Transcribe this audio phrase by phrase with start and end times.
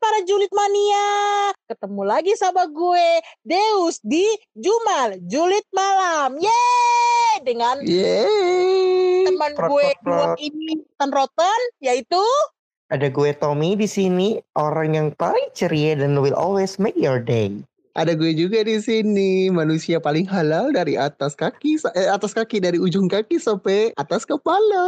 [0.00, 1.08] para julid mania,
[1.70, 3.08] ketemu lagi sama gue
[3.46, 4.24] Deus di
[4.56, 6.38] Jumal Julid Malam.
[6.38, 7.34] Yeay!
[7.42, 9.26] Dengan Yeay.
[9.30, 10.14] teman Prot, gue prot, prot.
[10.34, 12.22] dua ini Rotten Rotten yaitu
[12.92, 17.50] Ada gue Tommy di sini, orang yang paling ceria dan will always make your day.
[17.94, 22.74] Ada gue juga di sini, manusia paling halal dari atas kaki, eh, atas kaki dari
[22.74, 24.82] ujung kaki sampai atas kepala.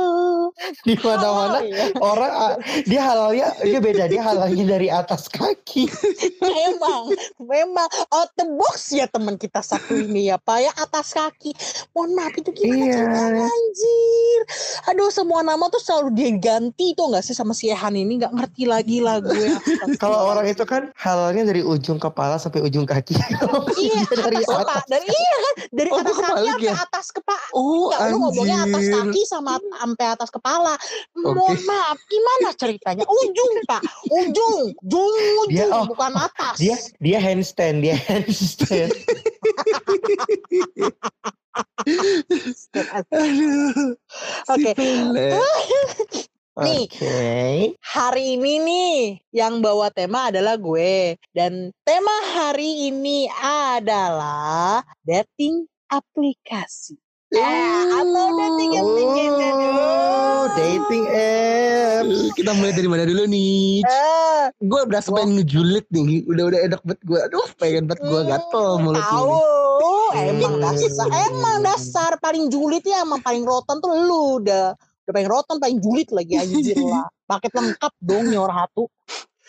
[0.83, 1.87] Di mana-mana Oh, iya.
[2.03, 5.87] orang ah, dia halalnya dia beda, dia halalnya dari atas kaki.
[6.43, 11.55] memang memang out the box ya teman kita satu ini ya Pak ya atas kaki.
[11.95, 13.47] Mohon maaf itu gimana Iya.
[13.47, 14.41] anjir.
[14.91, 18.35] Aduh semua nama tuh selalu dia ganti tuh nggak sih sama si Ehan ini nggak
[18.35, 19.31] ngerti lagi lah gue.
[20.03, 22.96] Kalau orang itu kan halalnya dari ujung kepala sampai ujung kaki.
[23.77, 24.85] iya Dia dari atas atas.
[24.87, 26.75] dari iya kan dari Oh, atas kaki sampai ya?
[26.79, 27.47] atas kepala.
[27.53, 30.75] Oh, Enggak, lu ngomongnya atas kaki sama sampai atas kepala.
[31.13, 31.65] Mohon Oke.
[31.65, 33.05] maaf, gimana ceritanya?
[33.05, 33.83] Ujung, Pak.
[34.09, 36.57] Ujung, ujung, ujung, Dia- oh, bukan atas.
[36.57, 38.91] Dia dia handstand, dia handstand.
[44.49, 44.71] Oke.
[44.75, 45.41] Pelet.
[46.57, 46.89] Nih.
[46.89, 47.77] Oke.
[47.85, 48.97] Hari ini nih
[49.29, 56.97] yang bawa tema adalah gue dan tema hari ini adalah dating aplikasi.
[57.29, 59.53] Eh, atau dating application.
[59.77, 62.19] Oh, dating apps.
[62.33, 63.85] Kita mulai dari mana dulu nih?
[63.85, 66.25] Eh, Gue berasa pengen ngejulit nih.
[66.25, 67.19] Udah-udah enak banget gue.
[67.21, 70.33] Aduh, pengen banget gue gatel mulut tahu, ini.
[70.33, 70.63] emang Hmm.
[70.65, 74.73] dasar, emang dasar paling julid ya, emang paling rotan tuh lu udah
[75.07, 77.07] udah paling rotan paling julid lagi anjir lah.
[77.31, 78.91] Paket lengkap dong nyor hatu.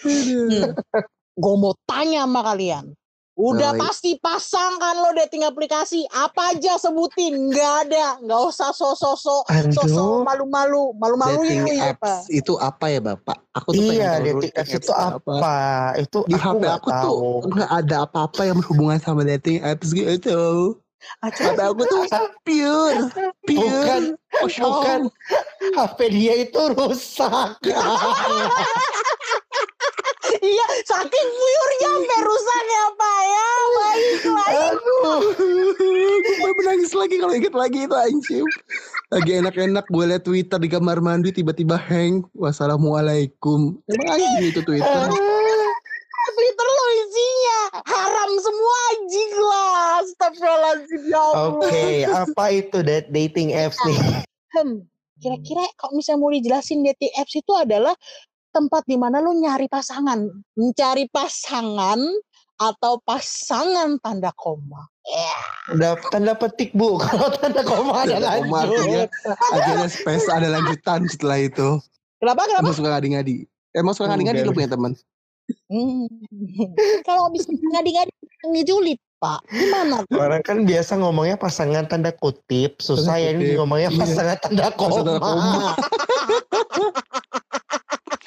[0.06, 0.78] Aduh.
[1.34, 2.94] Gue mau tanya sama kalian.
[3.38, 3.82] Udah Baik.
[3.86, 6.06] pasti pasang kan lo dating aplikasi.
[6.10, 7.54] Apa aja sebutin.
[7.54, 8.18] Nggak ada.
[8.22, 8.74] Nggak usah.
[8.74, 10.26] Sosok Aduh.
[10.26, 10.94] malu-malu.
[10.98, 13.38] Malu-maluin dating lu ya, apps itu apa ya Bapak?
[13.58, 15.34] Aku tuh pengen Iya, dating apps itu apa?
[16.02, 17.30] Itu Di aku HP aku tuh tahu.
[17.54, 20.42] nggak ada apa-apa yang berhubungan sama dating apps gitu.
[21.24, 22.04] HP coba aku tuh
[22.46, 23.00] pure,
[23.48, 23.64] pure.
[23.64, 24.02] Bukan,
[24.44, 24.66] kosong.
[24.66, 25.02] bukan.
[25.78, 27.58] HP dia itu rusak.
[30.28, 33.50] Iya, saking pure-nya sampai rusak ya, Pak ya.
[33.74, 34.50] Baiklah.
[34.70, 35.22] Aduh.
[36.28, 38.48] gue menangis lagi kalau inget lagi itu anjing.
[39.08, 42.28] Lagi enak-enak gue liat Twitter di kamar mandi tiba-tiba hang.
[42.36, 43.80] Wassalamualaikum.
[43.88, 45.08] Emang anjing itu Twitter.
[46.28, 46.68] Twitter
[47.18, 49.72] isinya haram semua anjing lah.
[50.06, 51.42] Astagfirullahaladzim ya Allah.
[51.50, 53.98] Oke, apa itu dat dating apps nih?
[54.54, 54.86] Hmm,
[55.18, 57.94] kira-kira kalau misalnya mau dijelasin dating apps itu adalah
[58.54, 62.00] tempat di mana lu nyari pasangan, mencari pasangan
[62.58, 64.90] atau pasangan tanda koma.
[65.08, 65.38] Ya,
[65.78, 69.10] Udah tanda petik bu, kalau tanda koma ada Tanda koma lanjut.
[69.54, 71.78] Akhirnya space ada lanjutan setelah itu.
[72.18, 72.66] kenapa kenapa?
[72.66, 73.38] Emang suka ngadi-ngadi.
[73.78, 74.98] Emang suka ngadi-ngadi lu punya teman.
[75.68, 76.08] Hmm.
[77.04, 78.12] Kalau bisa ngadi-ngadi
[78.48, 80.06] ngejulit pak, gimana?
[80.08, 80.20] tuh?
[80.22, 84.00] Orang kan biasa ngomongnya pasangan tanda kutip, susah ya ini ngomongnya iya.
[84.00, 84.96] pasangan tanda koma.
[85.04, 85.74] Tanda koma.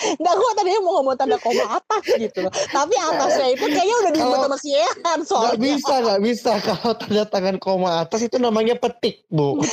[0.01, 2.53] Enggak, gue tadinya mau ngomong tanda koma atas gitu loh.
[2.53, 5.61] Tapi atasnya itu kayaknya udah Kalau- sama si Ehan Gak soalnya.
[5.61, 6.53] bisa, gak bisa.
[6.61, 9.57] Kalau tanda tangan koma atas itu namanya petik, Bu.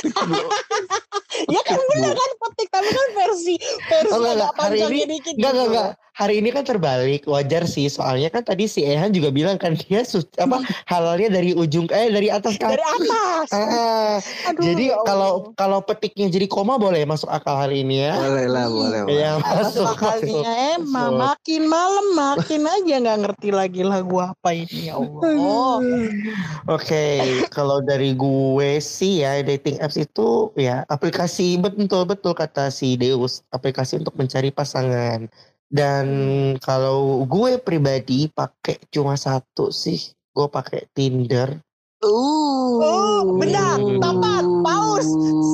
[1.46, 3.54] Ya kan bener kan petik, tapi kan versi
[3.86, 4.50] versi Oh, enggak, agak.
[4.58, 5.62] Hari ini- dikit Enggak, gitu.
[5.62, 5.90] enggak, enggak.
[6.18, 7.86] Hari ini kan terbalik, wajar sih.
[7.86, 12.10] Soalnya kan tadi si Ehan juga bilang kan dia sus- apa halalnya dari ujung eh
[12.10, 12.74] dari atas kaki.
[12.74, 13.46] Dari atas.
[13.54, 14.18] Ah,
[14.50, 18.18] Aduh, jadi ya kalau kalau petiknya jadi koma boleh masuk akal hari ini ya.
[18.18, 19.00] Boleh lah, boleh.
[19.06, 19.14] boleh.
[19.14, 19.94] Ya masuk.
[19.94, 20.42] Masuk.
[20.74, 21.22] emang masuk.
[21.22, 25.78] makin malam makin aja nggak ngerti lagi lagu apa ini ya Allah.
[26.66, 27.06] Oke,
[27.48, 31.27] kalau dari gue sih ya dating apps itu ya aplikasi
[31.60, 35.28] betul betul kata si Deus, aplikasi untuk mencari pasangan.
[35.68, 36.06] Dan
[36.64, 40.00] kalau gue pribadi pakai cuma satu sih,
[40.32, 41.60] gue pakai Tinder.
[42.00, 42.78] Uh.
[42.78, 43.76] Oh, benar.
[43.76, 44.44] Tepat.
[44.62, 45.08] Paus.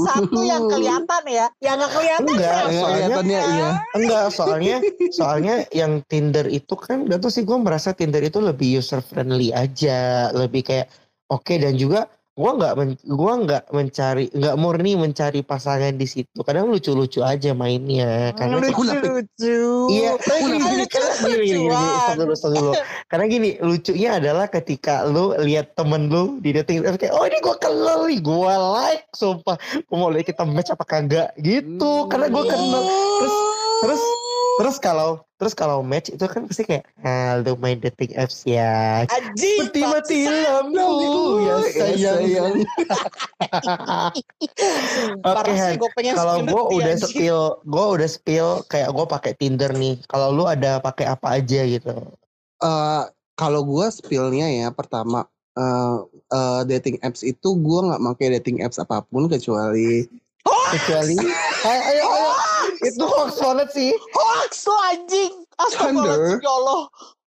[0.08, 2.44] Satu yang kelihatan ya, yang nggak kelihatan Enggak?
[2.44, 3.70] Ya, soalnya kelihatannya iya.
[3.96, 4.76] enggak soalnya
[5.12, 9.52] soalnya yang Tinder itu kan gak tau sih gue merasa Tinder itu lebih user friendly
[9.52, 10.88] aja, lebih kayak
[11.32, 16.42] oke dan juga gue nggak men, gua nggak mencari nggak murni mencari pasangan di situ
[16.42, 18.90] kadang lucu-lucu aja mainnya karena Lucu.
[18.90, 19.58] lucu.
[19.94, 21.94] Iya, Lucu, gini, gini, karena gini, gini, gini, lucuan.
[21.94, 22.72] stop dulu, stop dulu.
[23.06, 27.38] Karena gini, lucunya adalah ketika lu lihat temen lu di dating apps kayak, oh ini
[27.38, 29.56] gue kenal nih, gue like, sumpah.
[29.84, 32.82] Gue mau lihat kita match apa kagak gitu, karena gue kenal.
[33.20, 33.36] Terus,
[33.84, 34.02] terus
[34.54, 39.02] Terus kalau terus kalau match itu kan pasti kayak ah lu main dating apps ya.
[39.10, 39.66] Anjing.
[39.66, 40.88] Mati mati lampu
[41.42, 42.54] ya sayang.
[45.26, 45.74] Oke Han,
[46.14, 49.98] kalau gue udah spill, gue udah spill kayak gue pakai Tinder nih.
[50.06, 51.92] Kalau lu ada pakai apa aja gitu?
[52.62, 53.04] Uh,
[53.34, 55.26] kalau gue spillnya ya pertama
[55.58, 60.06] uh, uh, dating apps itu gue nggak pakai dating apps apa pun kecuali
[60.44, 61.16] kecuali
[61.68, 62.33] ayo ayo, ayo.
[62.82, 65.32] Itu hoax banget sih hoax lo anjing
[65.70, 66.82] Tinder ya Allah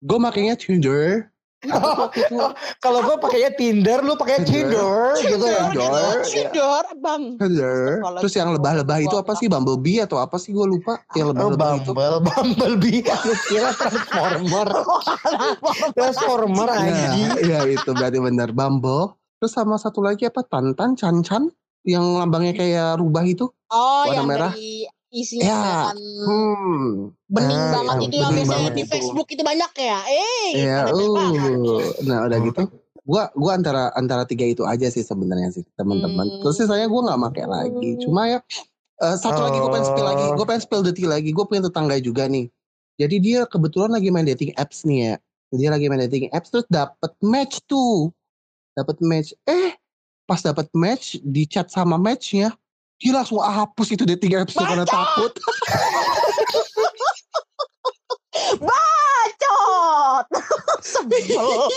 [0.06, 1.36] gue makainya Tinder
[1.72, 2.10] Oh,
[2.84, 5.72] kalau gue pakainya Tinder, lu pakai Tinder, gitu ya?
[5.74, 7.24] Tinder, Tinder, bang.
[7.42, 7.82] Tinder.
[8.22, 9.50] Terus yang lebah-lebah itu apa sih?
[9.50, 10.54] Bumblebee atau apa sih?
[10.54, 11.02] Gue lupa.
[11.18, 12.26] Yang lebah-lebah oh, Bumble, itu.
[12.30, 13.02] Bumblebee.
[13.28, 14.68] Lu kira Transformer.
[15.98, 17.06] Transformer aja.
[17.18, 18.50] Ya, ya, itu berarti benar.
[18.54, 19.18] Bumble.
[19.42, 20.46] Terus sama satu lagi apa?
[20.46, 21.50] Tantan, Cancan.
[21.86, 23.46] Yang lambangnya kayak rubah itu.
[23.70, 24.52] Oh, warna yang merah.
[24.54, 25.92] dari isinya ya.
[25.96, 27.14] hmm.
[27.30, 28.92] bening Ah, banget yang itu yang biasanya di itu.
[28.92, 30.00] Facebook itu banyak ya.
[30.06, 31.82] Eh, Ya, uh.
[32.06, 32.62] Nah, udah gitu.
[33.06, 36.26] Gua gua antara antara tiga itu aja sih sebenarnya sih, teman-teman.
[36.26, 36.40] Hmm.
[36.42, 37.90] Terus sisanya gua nggak pakai lagi.
[38.02, 38.40] Cuma ya
[38.96, 40.26] eh, satu lagi gue pengen spill lagi.
[40.34, 41.30] Gue pengen spill detil lagi.
[41.36, 42.48] Gue punya tetangga juga nih.
[42.96, 45.14] Jadi dia kebetulan lagi main dating apps nih ya.
[45.52, 48.10] Dia lagi main dating apps terus dapet match tuh.
[48.76, 49.36] Dapet match.
[49.48, 49.76] Eh,
[50.26, 52.56] pas dapet match di chat sama matchnya,
[53.06, 54.98] dia langsung hapus itu dating apps karena Bacot!
[54.98, 55.34] takut.
[58.66, 60.26] Bacot.
[60.82, 61.70] Sebel.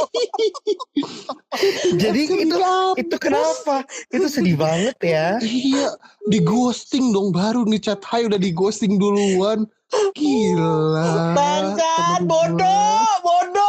[2.01, 2.57] Jadi itu
[2.97, 3.85] itu kenapa?
[4.09, 5.37] Itu sedih banget ya.
[5.45, 6.01] Iya,
[6.33, 9.69] di ghosting dong baru nih chat hai udah di ghosting duluan.
[10.17, 11.37] Gila.
[11.37, 13.68] Bangsat, bodoh, bodoh,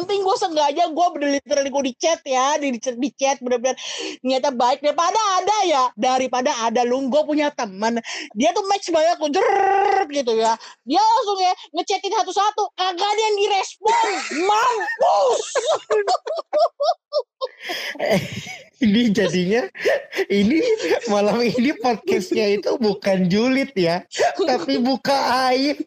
[0.00, 3.76] penting gue sengaja gue literally gue di chat ya, di, di chat bener-bener
[4.24, 8.00] niatnya baik daripada ada ya, daripada ada lu gue punya teman
[8.32, 10.56] dia tuh match banyak tuh jrrrr gitu ya,
[10.88, 14.08] dia langsung ya ngechatin satu-satu, kagak ada yang direspon,
[14.48, 15.44] mampus.
[18.80, 19.68] Ini jadinya
[20.32, 20.64] ini
[21.12, 24.08] malam ini podcastnya itu bukan julid ya,
[24.40, 25.16] tapi buka
[25.52, 25.84] aib.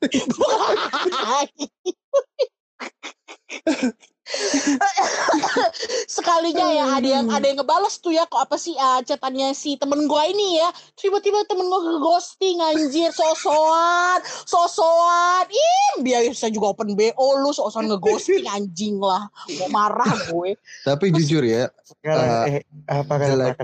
[6.08, 9.76] sekalinya ya ada yang ada yang ngebales tuh ya kok apa sih ah, chatannya si
[9.76, 16.72] temen gua ini ya tiba-tiba temen gua ke ghosting anjir sosokan sosokan ih biasa juga
[16.72, 19.28] open bo lu sosokan ngeghosting anjing lah
[19.60, 20.56] mau marah gue
[20.88, 23.56] Tapi jujur ya, Sekarang eh, apa jelek.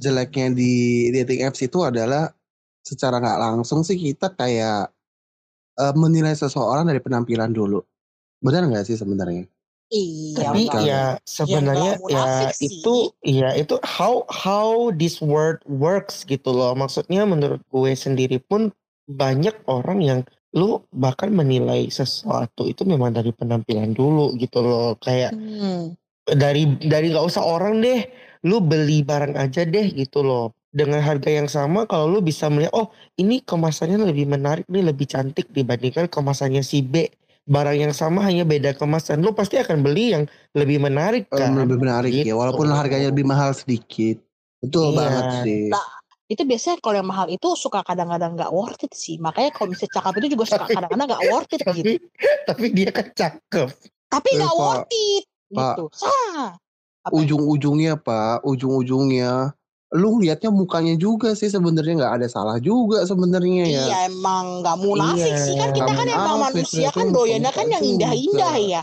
[0.00, 0.72] jeleknya di
[1.12, 2.32] dating apps itu adalah
[2.80, 4.90] secara nggak langsung sih kita kayak
[5.76, 7.84] eh, menilai seseorang dari penampilan dulu.
[8.42, 9.44] Benar nggak sih sebenarnya?
[9.94, 10.82] iya Tapi kan.
[10.82, 12.68] ya sebenarnya ya munafik sih.
[12.82, 16.74] itu ya itu how how this word works gitu loh.
[16.74, 18.74] Maksudnya menurut gue sendiri pun
[19.06, 20.20] banyak orang yang
[20.56, 24.98] lu bahkan menilai sesuatu itu memang dari penampilan dulu gitu loh.
[24.98, 25.94] Kayak Hmm.
[26.26, 28.02] dari dari nggak usah orang deh,
[28.42, 30.50] lu beli barang aja deh gitu loh.
[30.76, 35.08] Dengan harga yang sama kalau lu bisa melihat oh ini kemasannya lebih menarik nih lebih
[35.08, 37.08] cantik dibandingkan kemasannya si B.
[37.46, 41.54] Barang yang sama hanya beda kemasan, lu pasti akan beli yang lebih menarik kan.
[41.54, 42.34] lebih menarik ya, Gitu.
[42.34, 44.18] walaupun harganya lebih mahal sedikit.
[44.58, 44.98] Betul Iya.
[44.98, 45.62] banget sih.
[45.70, 45.86] Nah,
[46.26, 49.94] itu biasanya kalau yang mahal itu suka kadang-kadang nggak worth it sih makanya kalau misalnya
[49.94, 51.92] cakep itu juga suka Tapi- kadang-kadang nggak worth it gitu Tapi
[52.42, 53.68] tapi dia kan cakep.
[54.08, 55.74] tapi Eh, nggak worth it Pak.
[55.78, 55.84] gitu?
[57.06, 59.54] Ujung-ujungnya Pak, ujung-ujungnya
[59.96, 63.84] lu lihatnya mukanya juga sih sebenarnya nggak ada salah juga sebenarnya ya.
[63.88, 65.40] Iya emang nggak munafik Iya.
[65.40, 65.54] sih.
[65.56, 68.82] Kan kita kan emang manusia kan doyannya kan yang indah-indah ya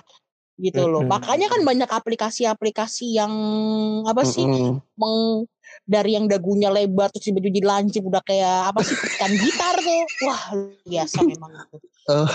[0.57, 1.05] gitu loh.
[1.05, 3.33] Makanya kan banyak aplikasi-aplikasi yang
[4.09, 4.45] apa sih
[4.97, 5.45] meng
[5.85, 10.01] dari yang dagunya lebar terus tiba-tiba jadi lancip udah kayak apa sih petikan gitar tuh.
[10.25, 10.43] Wah
[10.85, 11.77] biasa memang itu.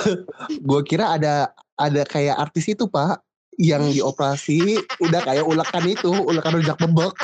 [0.69, 3.28] Gue kira ada ada kayak artis itu Pak
[3.59, 7.15] yang dioperasi udah kayak ulekan itu, ulekan rujak bebek.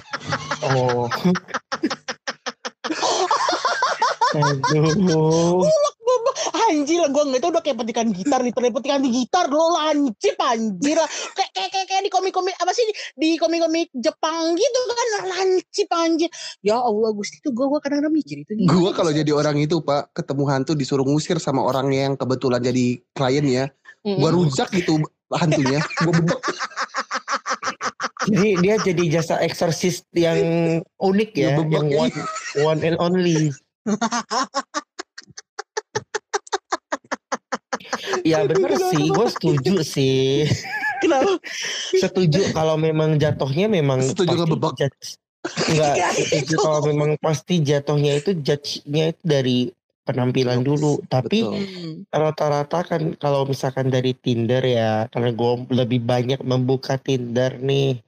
[0.75, 1.07] Oh.
[4.35, 5.63] Aduh.
[6.65, 10.35] anjir lah gue nggak tahu udah kayak petikan gitar literally petikan di gitar lo lancip
[10.43, 11.07] anjir lah.
[11.37, 12.83] kayak kayak kayak, kayak di komik-komik apa sih
[13.15, 16.31] di komik-komik Jepang gitu kan lancip anjir
[16.65, 20.17] ya Allah Gusti itu gue gue kadang-kadang mikir itu Gue kalau jadi orang itu Pak
[20.17, 23.71] ketemu hantu disuruh ngusir sama orang yang kebetulan jadi kliennya,
[24.03, 24.99] gue rujak gitu
[25.37, 26.41] hantunya, gue bebek.
[28.25, 30.41] Jadi dia jadi jasa eksorsis yang
[30.97, 32.15] unik ya, Ya, bebek yang one,
[32.57, 33.53] one and only.
[38.25, 40.49] ya bener sih, gue setuju sih.
[40.99, 41.37] kenapa
[41.93, 44.73] Setuju kalau memang jatuhnya memang Setuju ngebebek.
[44.79, 45.21] jat-
[45.69, 49.59] Enggak, setuju kalau memang pasti jatuhnya itu judge-nya itu dari
[50.05, 50.93] penampilan Looks, dulu.
[51.09, 52.07] Tapi betul.
[52.15, 57.99] Rata-rata kan kalau misalkan dari Tinder ya, karena gue lebih banyak membuka Tinder nih.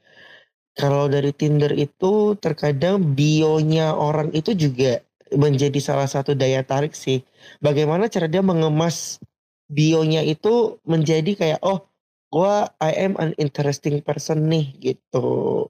[0.76, 5.00] Kalau dari Tinder itu terkadang bionya orang itu juga
[5.34, 7.24] menjadi salah satu daya tarik sih.
[7.58, 9.18] Bagaimana cara dia mengemas
[9.66, 11.82] bionya itu menjadi kayak oh
[12.30, 15.66] gua I am an interesting person nih gitu.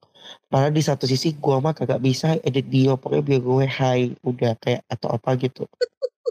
[0.51, 4.59] Padahal di satu sisi gua mah kagak bisa edit bio pokoknya bio gue high udah
[4.61, 5.65] kayak atau apa gitu.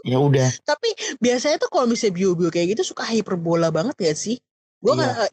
[0.02, 0.50] Ya udah.
[0.62, 4.36] Tapi biasanya tuh kalau misalnya bio-bio kayak gitu suka hyperbola banget gak sih?
[4.76, 5.24] Gue Iya,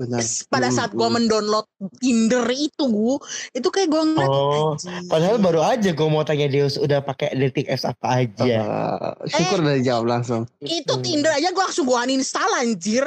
[0.48, 1.16] pada saat gue hmm.
[1.20, 1.68] mendownload
[2.00, 3.16] Tinder itu gue
[3.52, 4.74] itu kayak gue ngeliat Oh,
[5.06, 8.40] padahal baru aja gue mau tanya Deus udah pakai dating apps apa aja.
[8.40, 9.64] Eh, syukur Eh.
[9.64, 10.42] udah dijawab langsung.
[10.60, 11.04] itu Hmm.
[11.04, 13.04] Tinder aja gue langsung gue uninstall anjir.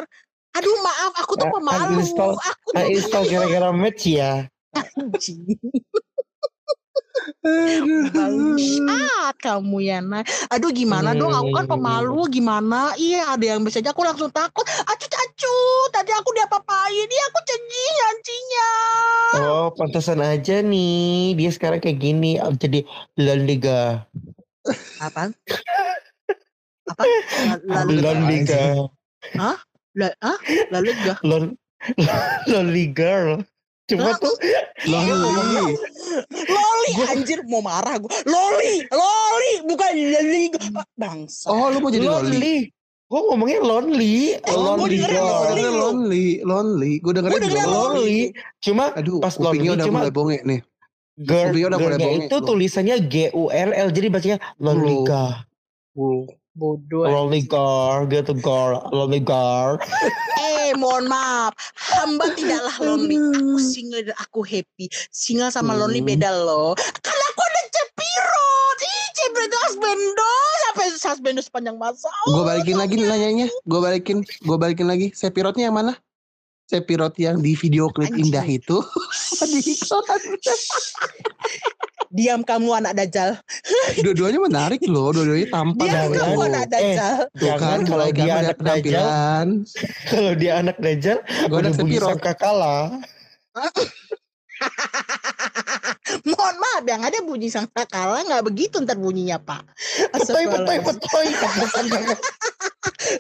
[0.53, 1.83] Aduh maaf aku tuh Eh, pemalu.
[1.97, 4.45] uninstall- Aku tuh install gara-gara match ya.
[8.12, 10.23] Bangsat kamu ya nah.
[10.52, 14.66] Aduh gimana dong aku kan pemalu gimana Iya ada yang bisa aja aku langsung takut
[14.66, 18.73] Acut acut Tadi aku diapa-apain Iya aku cengih anjingnya
[19.37, 21.35] Oh, pantesan aja nih.
[21.35, 22.87] Dia sekarang kayak gini jadi
[23.18, 24.06] Loliga.
[25.02, 25.35] Apa?
[26.90, 27.04] Apa?
[27.90, 28.88] Loliga.
[29.99, 30.38] la, ah?
[30.70, 30.90] Lalu?
[31.26, 31.44] Lol
[32.50, 33.42] Loli girl.
[33.87, 34.35] Cuma tuh
[34.85, 35.78] Loli.
[36.47, 40.43] Loli anjir mau marah gue Loli Loli bukan Loli
[40.95, 42.26] Bangsa Oh, lu mau jadi Loli?
[42.35, 42.57] lonely.
[43.07, 44.35] Gue ngomongnya lonely.
[44.43, 44.99] Gua lonely.
[44.99, 45.62] Gue Loli.
[45.62, 46.93] denger lonely, lonely.
[46.99, 47.71] Gue dengerin Gue lonely.
[47.71, 48.14] lonely.
[48.59, 50.61] Cuma Aduh, Pas lonely udah cuma- mulai bongek nih.
[51.16, 55.07] girl, udah mulai girlnya bongek itu tulisannya G U L L jadi bacanya lonely
[55.97, 56.26] Loh.
[56.57, 59.77] Bodoh Lonely girl, gitu girl, lonely girl.
[60.41, 66.09] Eh mohon maaf Hamba tidaklah lonely Aku single dan aku happy Single sama lonely Hmm.
[66.11, 66.73] beda loh
[67.05, 70.33] Kan aku ada Cepirot Ih Cepirot itu husbando
[70.65, 73.47] Sampai husbando sepanjang masa Gue balikin lagi nih nanyanya.
[73.65, 75.13] Gue balikin, gue balikin lagi.
[75.13, 75.93] Sepirotnya yang mana?
[76.67, 78.83] Sepirot yang di video klip indah itu.
[79.53, 80.21] di iklan.
[82.11, 83.39] Diam kamu anak dajal
[83.99, 85.11] Dua-duanya menarik loh.
[85.11, 85.87] Dua-duanya tampan.
[85.87, 89.47] Diam kamu Eh, anak dajal Tuh Jangan kan, kalau dia anak dajal, penampilan.
[90.07, 91.17] kalau dia anak dajal,
[91.49, 92.85] Gue udah sangka kalah.
[96.31, 99.63] Mohon maaf yang ada bunyi sang sakala nggak begitu ntar bunyinya pak
[100.15, 101.27] Petoy, petoy, petoy.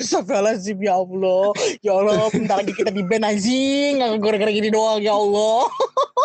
[0.00, 1.52] Astagfirullahaladzim ya Allah
[1.82, 5.70] Ya Allah bentar lagi kita di band anjing Nggak gara-gara gini doang ya Allah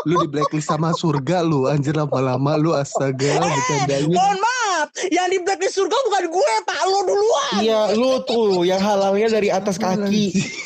[0.10, 1.70] Lu di blacklist sama surga lu.
[1.70, 3.38] Anjir lama-lama lu astaga.
[3.38, 4.18] Bercandanya.
[4.18, 8.82] Mohon maaf Yang di blacklist surga bukan gue pak Lo duluan Iya, lu tuh yang
[8.82, 10.34] halalnya dari atas kaki.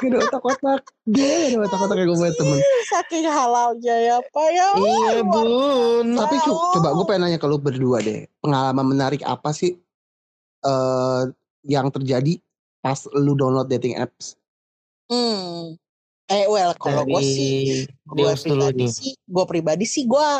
[0.00, 0.82] Gak ada otak-otak.
[1.04, 2.58] Dia gak ada otak-otak kayak gue punya temen.
[2.88, 6.06] Saking halalnya ya pak ya Iya, bun.
[6.16, 6.72] Tapi cu, Oh.
[6.78, 8.26] coba gue pengen nanya ke lu berdua deh.
[8.40, 9.76] Pengalaman menarik apa sih
[10.62, 11.22] eh
[11.62, 12.38] yang terjadi
[12.78, 14.34] pas lu download dating apps?
[15.06, 15.78] Hmm.
[16.26, 20.30] Eh well kalau gue sih gue pribadi sih gue pribadi sih gue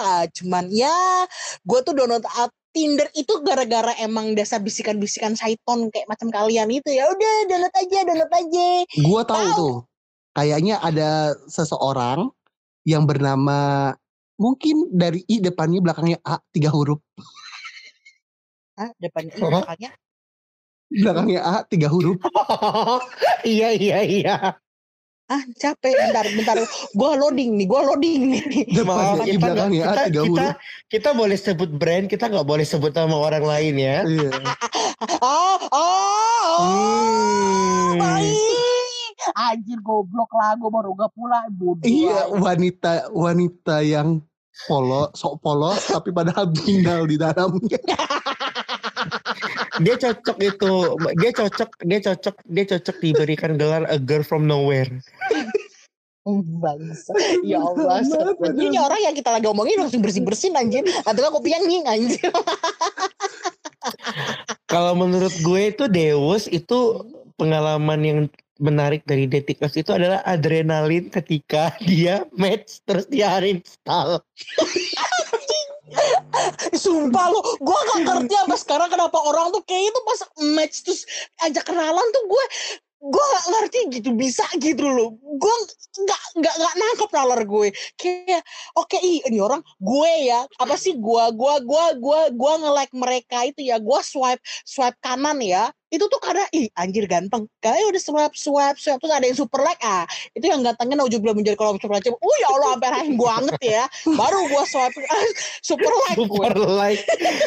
[0.41, 1.27] cuman ya
[1.63, 6.88] gue tuh download uh, Tinder itu gara-gara emang dasar bisikan-bisikan syaiton kayak macam kalian itu
[6.88, 9.57] ya udah download aja download aja Gue tahu Tahu.
[9.61, 9.76] tuh.
[10.33, 12.33] Kayaknya ada seseorang
[12.88, 13.93] yang bernama
[14.41, 16.99] mungkin dari I depannya belakangnya A tiga huruf.
[18.81, 19.41] ah depannya Hah?
[19.52, 19.91] belakangnya
[20.93, 22.17] Belakangnya A tiga huruf.
[23.52, 24.37] iya, iya, iya.
[25.33, 25.95] Ah capek.
[25.97, 26.57] Bentar bentar.
[26.93, 28.43] Gue loading nih gue loading nih.
[28.85, 30.47] Maaf, I kita nggak- belakangnya A kita, kita,
[30.93, 33.97] kita boleh sebut brand, kita nggak boleh sebut nama orang lain ya.
[34.05, 34.31] Iya.
[35.25, 36.61] oh oh oh.
[36.61, 37.97] Hmm.
[37.97, 39.15] baik.
[39.33, 41.47] Anjir goblok lah gue baru gak pula.
[41.49, 44.19] Bodoh Iya, wanita wanita yang
[44.69, 47.81] polos, sok polos tapi padahal binal di dalamnya.
[49.83, 50.73] Dia cocok itu,
[51.19, 54.89] dia cocok, dia cocok, dia cocok diberikan gelar a girl from nowhere.
[56.23, 57.11] Bangsa.
[57.43, 57.99] Ya Allah.
[58.55, 60.87] Ini orang yang kita lagi omongin langsung bersih-bersin anjir.
[61.03, 62.31] Atau kan kopi yang nying anjir.
[64.71, 67.03] Kalau menurut gue itu Deus itu
[67.35, 68.19] pengalaman yang
[68.62, 74.23] menarik dari apps itu adalah adrenalin ketika dia match terus dia uninstall.
[76.73, 80.21] Sumpah lo, gue gak ngerti sampai sekarang kenapa orang tuh kayak itu pas
[80.57, 81.03] match terus
[81.45, 82.45] ajak kenalan tuh gue
[83.03, 85.19] gue gak ngerti gitu bisa gitu loh.
[85.19, 85.55] Gue
[86.07, 87.69] nggak nggak nggak nangkep nalar gue.
[87.99, 88.43] Kayak
[88.79, 90.47] oke ih ini orang gue ya.
[90.63, 93.83] Apa sih gue gue gue gue gue nge like mereka itu ya.
[93.83, 98.81] Gue swipe swipe kanan ya itu tuh karena ih anjir ganteng kayak udah swipe swipe
[98.81, 101.93] swipe terus ada yang super like ah itu yang gantengnya nauju belum menjadi kalau super
[101.93, 104.97] like oh ya Allah sampai rahim gua anget ya baru gua swipe
[105.63, 106.29] super like gue.
[106.33, 107.03] Super like,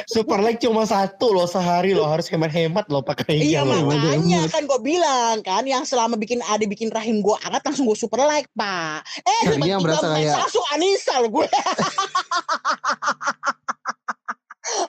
[0.06, 3.82] super like cuma satu loh sehari loh harus hemat-hemat loh pakai Iya loh.
[3.84, 7.98] makanya kan gue bilang kan yang selama bikin ada bikin rahim gue anget langsung gue
[7.98, 9.02] super like pak.
[9.20, 11.48] Eh Tadinya tiba-tiba kayak- langsung uninstall gue.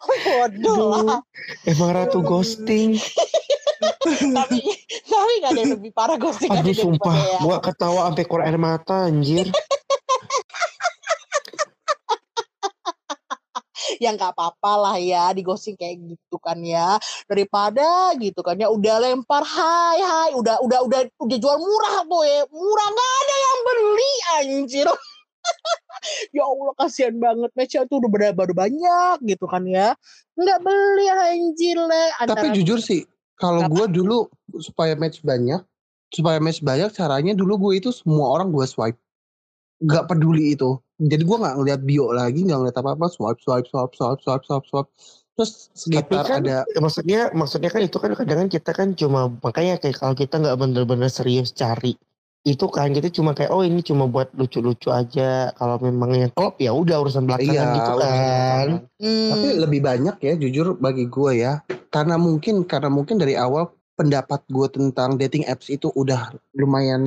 [0.06, 1.20] Bodoh lah.
[1.66, 2.96] Emang ratu ghosting.
[4.36, 4.60] tapi
[5.06, 7.38] tapi gak ada yang lebih parah ghosting Aduh sumpah, ya.
[7.42, 9.50] gua ketawa sampai keluar air mata anjir.
[13.96, 18.68] yang gak apa-apa lah ya di ghosting kayak gitu kan ya daripada gitu kan ya
[18.68, 23.58] udah lempar hai hai udah udah udah udah jual murah boy murah nggak ada yang
[23.64, 24.86] beli anjir
[26.32, 27.50] ya Allah kasihan banget.
[27.56, 29.94] Matchnya tuh udah baru, baru banyak gitu kan ya.
[30.36, 33.04] Nggak beli anjir le Tapi Antara- jujur sih,
[33.36, 34.26] kalau gue dulu
[34.60, 35.60] supaya match banyak,
[36.12, 38.98] supaya match banyak caranya dulu gue itu semua orang gue swipe,
[39.84, 40.76] gak peduli itu.
[40.96, 44.44] Jadi gue nggak ngeliat bio lagi, nggak ngeliat apa apa, swipe swipe swipe swipe swipe
[44.48, 44.88] swipe swipe.
[45.36, 49.28] Terus sekitar kan- ada Ya, maksudnya maksudnya kan itu kan kadang kan kita kan cuma
[49.44, 51.92] makanya kayak kalau kita nggak bener-bener serius cari
[52.46, 56.54] itu kan kita cuma kayak oh ini cuma buat lucu-lucu aja kalau memang yang klop
[56.62, 61.32] ya udah urusan belakangan iya, gitu kan Hmm, Tapi lebih banyak ya jujur bagi gue
[61.44, 61.60] ya.
[61.92, 67.04] Karena mungkin karena mungkin dari awal pendapat gue tentang dating apps itu udah lumayan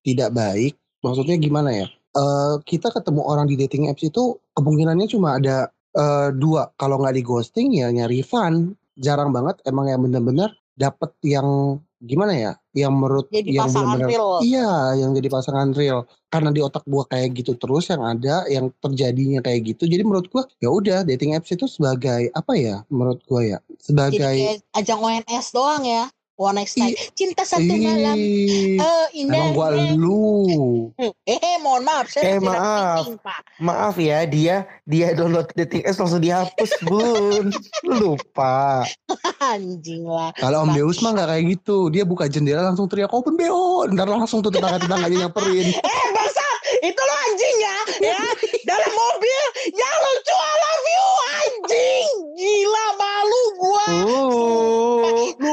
[0.00, 0.72] tidak baik.
[1.04, 1.86] Maksudnya gimana ya?
[2.16, 6.72] Eh kita ketemu orang di dating apps itu kemungkinannya cuma ada eh, dua.
[6.80, 8.72] Kalau nggak di ghosting ya nyari fun.
[8.96, 10.48] Jarang banget emang yang bener-bener
[10.80, 12.52] dapet yang gimana ya?
[12.74, 15.98] Yang menurut jadi yang pasangan bener-bener real Iya, yang jadi pasangan real.
[16.28, 19.84] Karena di otak gua kayak gitu terus yang ada, yang terjadinya kayak gitu.
[19.90, 22.76] Jadi menurut gua ya udah dating apps itu sebagai apa ya?
[22.90, 26.04] Menurut gua ya jadi sebagai kayak ajang ONS doang ya
[26.38, 26.94] one night stand.
[27.12, 28.14] Cinta satu malam.
[28.14, 30.94] Ih, eh indah emang gua lu.
[30.96, 33.10] eh eh, mohon maaf saya Eh, maaf.
[33.18, 33.42] pak.
[33.58, 37.50] Maaf ya dia dia download dating apps langsung dihapus bun.
[37.84, 38.86] Lupa.
[39.50, 40.30] Anjing lah.
[40.32, 40.72] Kalau Om.
[40.72, 41.90] Deus mah nggak kayak gitu.
[41.90, 43.90] Dia buka jendela langsung teriak open BO.
[43.90, 45.66] Ntar langsung tuh tetangga-tetangganya nyamperin.
[45.90, 47.78] eh bangsat itu lo anjing ya?
[48.14, 48.22] Ya?
[48.62, 49.42] Dalam mobil
[49.72, 52.08] ya lucu I love you anjing!
[52.38, 53.86] Gila malu gua.
[53.90, 54.27] Uh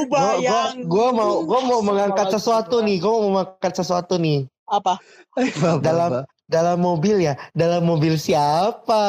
[0.07, 4.45] bayang gua mau gua mau mengangkat sesuatu nih gua mau mengangkat sesuatu nih.
[4.65, 4.97] Apa?
[5.85, 9.01] Dalam- dalam mobil ya dalam mobil siapa?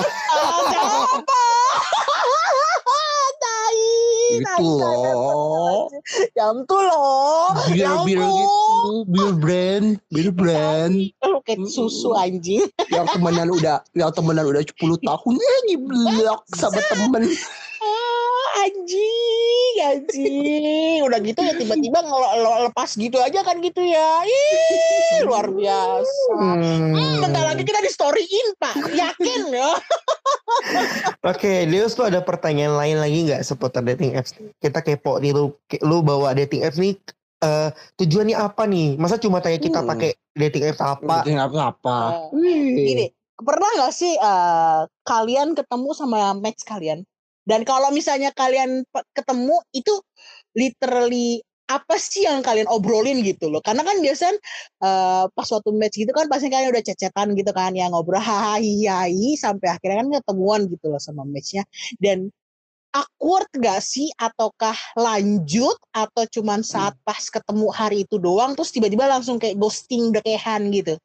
[0.70, 1.40] Siapa
[4.30, 5.90] Itu loh.
[6.32, 10.94] yang tuh loh yang Bir-bir tuh gitu, bir brand, bir brand.
[11.44, 12.62] kayak susu anjing.
[12.88, 17.22] Yang temenan udah yang temenan udah 10 tahun eh ngeblok sama temen
[17.80, 21.98] ah, anjing anjing udah gitu ya tiba-tiba
[22.68, 28.46] lepas gitu aja kan gitu ya ih luar biasa Hmm, bentar lagi kita di storyin
[28.60, 29.72] pak yakin ya
[31.20, 34.32] Oke, Deus lu ada pertanyaan lain lagi nggak seputar dating apps?
[34.56, 35.52] Kita kepo nih lu,
[35.84, 36.96] lu bawa dating apps nih
[37.40, 38.96] eh tujuannya apa nih?
[38.96, 39.88] Masa cuma tanya kita Hmm.
[39.88, 41.24] pakai dating apps apa?
[41.24, 43.04] Nggak apa-apa Eh, gini
[43.40, 47.08] pernah nggak sih eh, kalian ketemu sama match kalian
[47.50, 49.94] dan kalau misalnya kalian ketemu itu
[50.54, 54.34] literally apa sih yang kalian obrolin gitu loh karena kan biasanya
[54.82, 59.06] eh, pas suatu match gitu kan pasti kalian udah cecetan gitu kan ya ngobrol hahaha
[59.38, 61.62] sampai akhirnya kan ketemuan gitu loh sama matchnya
[62.02, 62.30] dan
[62.90, 69.06] awkward gak sih ataukah lanjut atau cuman saat pas ketemu hari itu doang terus tiba-tiba
[69.06, 70.98] langsung kayak ghosting dekehan gitu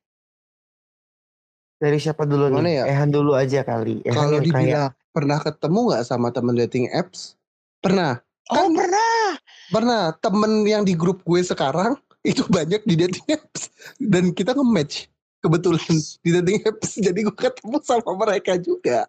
[1.76, 2.76] Dari siapa dulu Gimana nih?
[2.82, 2.84] ya?
[2.88, 4.00] Ehan dulu aja kali.
[4.08, 7.40] Ehan kalau yang kayak dibilang pernah ketemu nggak sama temen dating apps?
[7.80, 8.20] Pernah.
[8.52, 9.24] Oh Kan- pernah.
[9.72, 10.02] Pernah.
[10.20, 11.96] Temen yang di grup gue sekarang
[12.30, 13.72] itu banyak di dating apps.
[13.96, 15.08] Dan kita nge-match
[15.40, 17.00] kebetulan di dating apps.
[17.08, 19.08] Jadi gue ketemu sama mereka juga.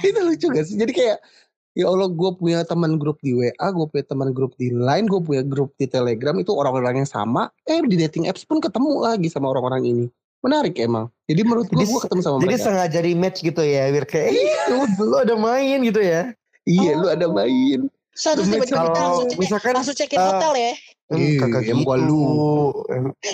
[0.00, 0.80] Itu lucu gak sih?
[0.80, 1.20] Jadi kayak
[1.76, 5.20] ya Allah gue punya teman grup di WA gue punya teman grup di Line gue
[5.20, 6.32] punya grup di Telegram.
[6.40, 7.52] Itu orang-orang yang sama.
[7.68, 10.06] Eh di dating apps pun ketemu lagi sama orang-orang ini
[10.42, 13.62] menarik emang jadi menurut gue Jadi- gue ketemu sama jadi mereka sengaja di match gitu
[13.62, 16.34] ya, biar kayak eh, lu dulu ada main gitu ya.
[16.62, 20.72] iya lu ada main Satu tiba-tiba langsung cek, misalkan langsung cekin eh, hotel ya.
[21.08, 22.08] Hmm, em gua gitu.
[22.08, 22.24] lu.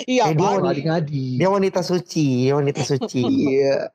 [0.05, 1.03] Iya eh, dia wanita-
[1.35, 3.23] Dia wanita suci, dia wanita suci.
[3.51, 3.91] iya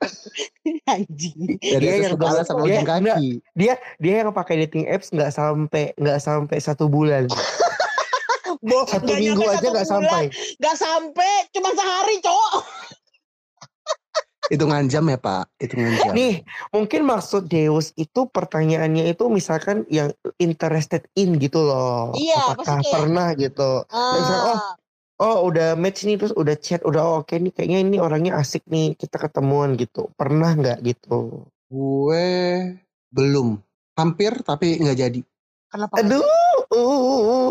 [0.85, 1.57] Anjing.
[1.57, 6.21] Dia yang kepala sama dia- kaki dia dia yang pakai dating apps nggak sampai nggak
[6.21, 7.25] sampai satu bulan.
[8.65, 10.25] Bo, Satu minggu aja satu nggak sampai.
[10.57, 12.55] Nggak sampai, cuma sehari cowok.
[14.53, 16.13] Itu ngancam ya Pak, itu ngancam.
[16.13, 22.13] Nih, mungkin maksud Deus itu pertanyaannya itu misalkan yang interested in gitu loh.
[22.13, 23.71] Iya, Apakah kayak- pernah gitu.
[23.89, 24.73] Misalnya, oh, Ah,
[25.25, 28.67] oh udah match nih terus udah chat, udah oh, oke nih kayaknya ini orangnya asik
[28.69, 30.13] nih, kita ketemuan gitu.
[30.13, 31.49] Pernah nggak gitu?
[31.71, 32.27] Gue
[33.09, 33.57] belum.
[33.97, 35.21] Hampir tapi nggak jadi.
[35.71, 35.95] kenapa?
[35.99, 37.23] Aduh, uh, uh,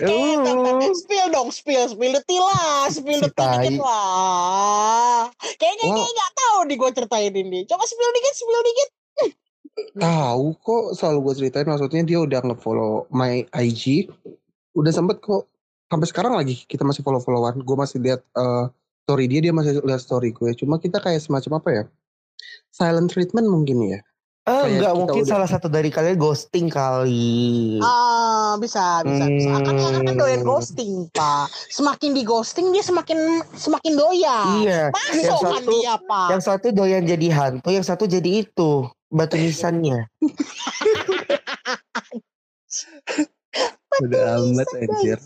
[0.00, 0.08] Eh.
[0.08, 0.94] Uh.
[0.96, 3.64] spill dong, spill, spill the tea lah, spill the Si tea tai.
[3.68, 5.28] dikit lah.
[5.60, 5.96] Kayaknya Wah.
[5.96, 7.58] kayaknya nggak tahu nih gue ceritain ini.
[7.68, 8.88] Coba spill dikit, spill dikit.
[9.96, 14.08] Tahu kok selalu gue ceritain maksudnya dia udah nge-follow my IG.
[14.76, 15.48] Udah sempet kok
[15.92, 17.60] sampai sekarang lagi kita masih follow-followan.
[17.60, 18.64] Gue masih lihat eh,
[19.04, 20.52] story dia, dia masih lihat story gue.
[20.56, 21.84] Cuma kita kayak semacam apa ya?
[22.72, 24.00] Silent treatment mungkin ya.
[24.42, 27.76] Ah, Kayak enggak mungkin udah- salah satu dari kalian ghosting kali.
[27.78, 29.48] Ah, bisa, bisa, bisa.
[29.54, 29.84] Kan Hmm.
[29.94, 31.46] kan kan doyan ghosting, Pak.
[31.68, 33.18] Semakin di ghosting dia semakin
[33.52, 34.46] semakin doyan.
[34.60, 36.28] Iya, Masuk yang kan satu dia, Pak.
[36.30, 38.70] yang satu doyan jadi hantu, yang satu jadi itu
[39.06, 40.08] batu nisannya.
[44.00, 45.18] Udah amat anjir.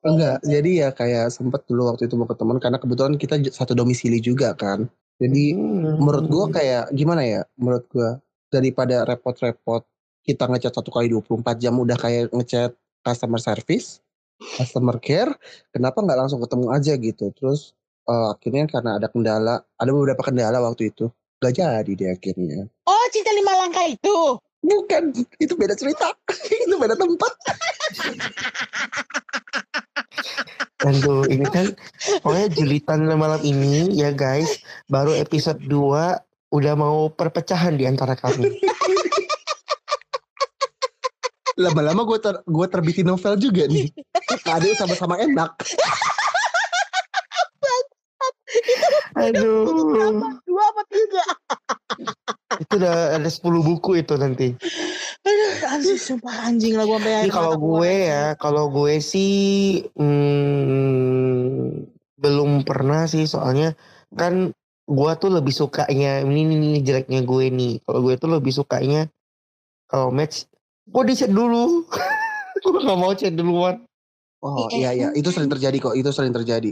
[0.00, 4.20] Enggak, jadi ya kayak sempet dulu waktu itu mau ketemu karena kebetulan kita satu domisili
[4.20, 4.86] juga kan.
[5.16, 5.98] Jadi Hmm.
[5.98, 7.40] menurut gua kayak gimana ya?
[7.56, 8.20] Menurut gua
[8.56, 9.84] daripada repot-repot
[10.26, 12.74] kita ngechat satu kali 24 jam udah kayak ngechat
[13.06, 14.02] customer service,
[14.58, 15.30] customer care,
[15.70, 17.30] kenapa nggak langsung ketemu aja gitu?
[17.38, 17.76] Terus
[18.10, 21.06] eh, akhirnya karena ada kendala, ada beberapa kendala waktu itu,
[21.38, 22.66] gak jadi deh akhirnya.
[22.90, 24.18] Oh, cinta lima langkah itu.
[24.66, 26.10] Bukan, itu beda cerita,
[26.66, 27.32] itu beda tempat.
[30.86, 31.70] Aduh, ini kan
[32.20, 34.58] pokoknya julitan malam ini ya guys,
[34.90, 38.48] baru episode 2 udah mau perpecahan di antara kami.
[41.62, 43.88] Lama-lama gue ter, gua terbitin novel juga nih.
[44.44, 45.56] Ada yang sama-sama enak.
[49.16, 51.24] Aduh, Dua apa tiga?
[52.60, 54.52] itu udah ada 10 buku itu nanti.
[55.24, 59.34] Aduh, anjing sumpah anjing lah gue sampai Ini air kalau gue ya, kalau gue sih
[59.96, 61.88] hmm,
[62.20, 63.72] belum pernah sih soalnya
[64.12, 64.52] kan
[64.86, 67.74] gue tuh lebih sukanya ini ini, ini jeleknya gue nih.
[67.82, 69.10] Kalau gue tuh lebih sukanya
[69.90, 70.46] kalau match
[70.86, 71.82] gue di chat dulu.
[72.62, 73.82] gue gak mau chat duluan.
[74.40, 76.70] Oh iya iya, itu sering terjadi kok, itu sering terjadi.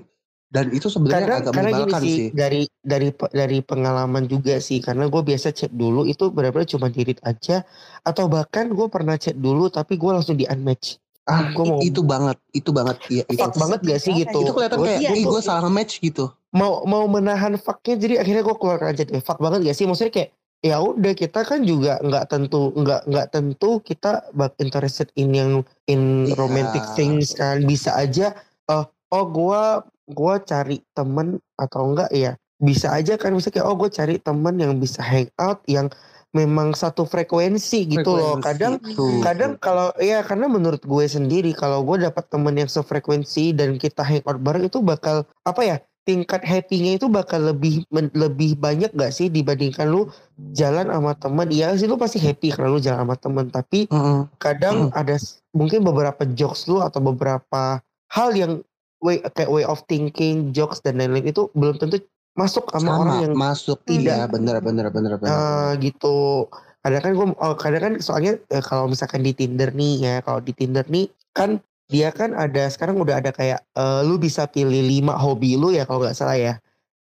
[0.54, 2.28] Dan itu sebenarnya agak karena gini menyebalkan sih, sih.
[2.30, 7.18] dari dari dari pengalaman juga sih karena gue biasa chat dulu itu benar-benar cuma dirit
[7.26, 7.66] aja
[8.06, 11.02] atau bahkan gue pernah chat dulu tapi gue langsung di unmatch.
[11.24, 12.96] Ah, mau- itu banget, itu banget.
[13.08, 13.40] Iya, itu.
[13.40, 14.38] Fuck banget gak sih gitu?
[14.38, 16.28] Itu kelihatan kayak, Iya, ih itu- gue salah nge-match gitu.
[16.52, 20.14] mau mau menahan fucknya jadi akhirnya gue keluar aja deh fuck banget gak sih maksudnya
[20.14, 20.30] kayak
[20.62, 25.52] ya udah kita kan juga nggak tentu nggak nggak tentu kita bak interested in yang
[25.84, 26.38] in Iya.
[26.38, 29.62] romantic things kan bisa aja oh oh gue
[30.08, 34.54] gua cari temen atau enggak ya bisa aja kan misalnya kayak oh gue cari temen
[34.54, 35.90] yang bisa hangout yang
[36.34, 39.06] memang satu frekuensi gitu loh Frekuensi kadang itu.
[39.20, 44.02] kadang kalau ya karena menurut gue sendiri kalau gue dapat temen yang sefrekuensi dan kita
[44.02, 49.08] hangout bareng itu bakal apa ya tingkat happy-nya itu bakal lebih men- lebih banyak gak
[49.08, 50.10] sih dibandingkan lu
[50.52, 54.28] jalan sama teman iya sih lu pasti happy kalau lu jalan sama teman tapi Heeh.
[54.36, 58.60] kadang ada s- mungkin beberapa jokes lu atau beberapa hal yang
[59.00, 63.22] way kayak way of thinking jokes dan lain-lain itu belum tentu masuk sama, orang sama
[63.22, 64.14] yang masuk tidak.
[64.14, 66.50] iya bener bener bener bener Eh, gitu.
[66.84, 70.42] Kadang kan gue, oh, kadang kan soalnya eh, kalau misalkan di Tinder nih ya, kalau
[70.42, 74.82] di Tinder nih kan dia kan ada sekarang udah ada kayak eh, lu bisa pilih
[74.82, 76.54] lima hobi lu ya kalau nggak salah ya.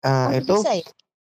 [0.01, 0.85] Eh, Oh, itu bisa ya?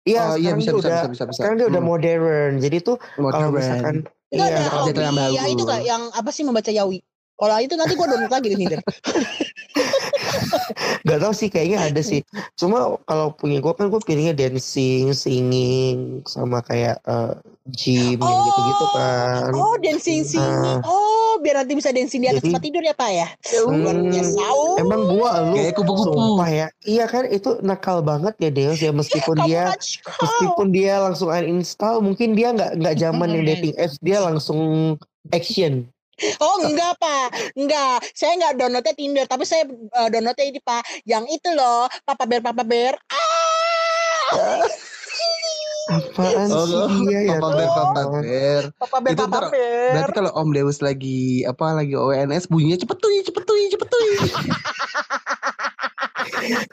[0.08, 1.90] iya Oh, iya bisa udah bisa bisa bisa sekarang dia udah Hmm.
[1.92, 2.50] modern.
[2.58, 3.94] Jadi tuh kalau misalkan
[4.32, 6.98] iya ada yang hobi ya itu gak yang apa sih membaca yawi.
[7.36, 8.80] Kalau itu nanti gue download lagi di Tinder.
[11.02, 12.20] Gak tau sih kayaknya ada sih.
[12.54, 17.34] Cuma kalau punya gue kan gue pilihnya dancing, singing, sama kayak eh,
[17.70, 19.50] gym yang gitu-gitu kan.
[19.52, 20.78] Oh, dancing singing.
[20.80, 20.84] Ah.
[20.84, 23.28] Oh, biar nanti bisa dancing di atas tempat tidur ya, Pak ya.
[23.62, 24.40] Luar Hmm, biasa.
[24.50, 26.10] Oh, Emang gua lu Kayak kupu-kupu.
[26.10, 26.66] sumpah ya.
[26.82, 30.16] Iya kan itu nakal banget ya Deos ya meskipun kamu dia natskal.
[30.20, 34.96] meskipun dia langsung uninstall mungkin dia nggak nggak zaman yang dating apps dia langsung
[35.30, 35.86] action.
[36.38, 37.96] Oh enggak pak, enggak.
[38.12, 42.40] Saya enggak downloadnya Tinder, tapi saya eh, downloadnya ini pak, yang itu loh, Papa Bear
[42.40, 42.94] Papa Bear.
[43.08, 44.62] Ah,
[45.90, 47.34] Apaan Oh, sih dia ya?
[47.34, 48.00] Papa Bear, Papa?
[48.14, 48.62] Bear.
[48.78, 49.90] Papa Bear Itu Papa ntar- Bear.
[49.90, 54.06] Berarti kalau Om Deus lagi apa lagi ONS bunyinya cepet tuh, cepet tuh, cepet tuh.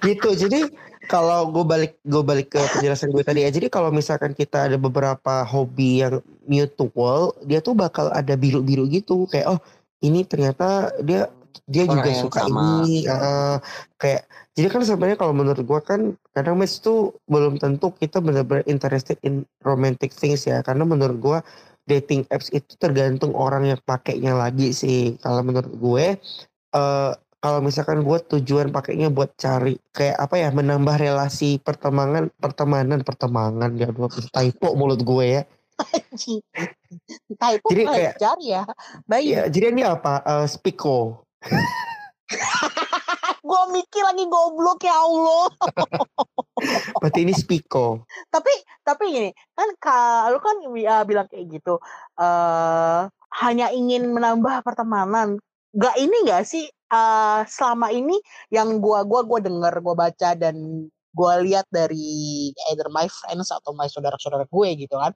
[0.02, 0.60] gitu jadi
[1.08, 4.78] kalau gue balik gue balik ke penjelasan gue tadi ya jadi kalau misalkan kita ada
[4.78, 9.28] beberapa hobi yang mutual dia tuh bakal ada biru-biru gitu.
[9.32, 9.60] Kayak oh
[10.04, 11.32] ini ternyata dia
[11.66, 12.86] dia Orang juga suka sama.
[12.86, 13.58] ini eh,
[13.98, 18.64] kayak jadi kan sebenarnya kalau menurut gua kan kadang match tuh belum tentu kita benar-benar
[18.70, 20.62] interested in romantic things ya.
[20.62, 21.40] Karena menurut gua
[21.88, 25.16] dating apps itu tergantung orang yang pakainya lagi sih.
[25.24, 26.06] Kalau menurut gue
[26.76, 33.06] eh kalau misalkan gue tujuan pakainya buat cari kayak apa ya menambah relasi pertemanan pertemanan
[33.06, 35.44] pertemanan ya dua typo mulut gue ya.
[37.38, 38.64] Typo Jadi kayak cari ya.
[39.06, 39.26] Baik.
[39.30, 41.22] ya jadi ini apa Eh, Spiko
[43.48, 45.48] Gue mikir lagi goblok ya Allah.
[47.02, 48.02] berarti ini Spiko
[48.34, 48.50] tapi
[48.82, 51.78] tapi gini kan kalau kan ya, bilang kayak gitu
[52.18, 53.02] eh
[53.38, 55.38] hanya ingin menambah pertemanan
[55.78, 58.16] gak ini gak sih eh selama ini
[58.50, 63.74] yang gua gua gua dengar gua baca dan gua lihat dari either my friends atau
[63.78, 65.12] my saudara-saudara gue gitu kan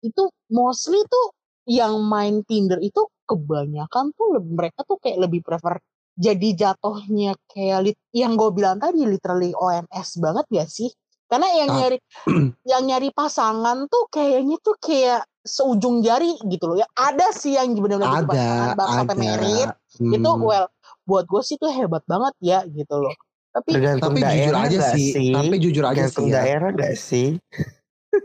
[0.00, 1.26] itu mostly tuh
[1.68, 5.78] yang main Tinder itu kebanyakan tuh mereka tuh kayak lebih prefer
[6.20, 10.92] jadi jatuhnya kayak lit- yang gue bilang tadi literally OMS banget gak sih?
[11.30, 11.76] Karena yang Ah.
[11.80, 11.98] nyari
[12.76, 16.76] yang nyari pasangan tuh kayaknya tuh kayak seujung jari gitu loh.
[16.76, 19.68] Ya ada sih yang benar-benar ada pasangan sampai merit.
[19.98, 20.14] Hmm.
[20.14, 20.70] Itu well
[21.02, 23.14] buat gue sih tuh hebat banget ya gitu loh.
[23.50, 26.38] Tapi tergantung tapi jujur aja nggak sih, tapi jujur aja tergantung sih ya.
[26.38, 27.28] daerah gak sih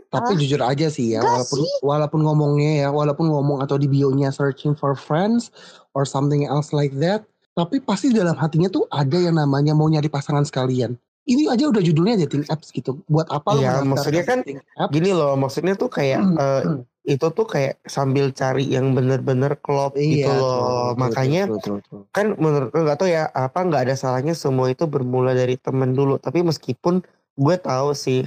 [0.06, 1.72] Tapi Ah, jujur aja sih ya, walaupun sih.
[1.82, 5.50] walaupun ngomongnya ya, walaupun ngomong atau di bionya searching for friends
[5.98, 7.26] or something else like that,
[7.58, 10.94] tapi pasti dalam hatinya tuh ada yang namanya mau nyari pasangan sekalian.
[11.26, 13.02] Ini aja udah judulnya dating apps gitu.
[13.10, 14.38] Buat apa lo Iya, mendaftar maksudnya kan
[14.78, 14.92] apps?
[14.94, 16.62] gini loh maksudnya tuh kayak eh,
[17.06, 21.62] itu tuh kayak sambil cari yang bener-bener klop gitu Iya, loh true, true, makanya true,
[21.62, 22.02] true, true.
[22.10, 25.94] kan menurut gue gak tau ya apa nggak ada salahnya semua itu bermula dari temen
[25.94, 27.06] dulu tapi meskipun
[27.38, 28.26] gue tahu sih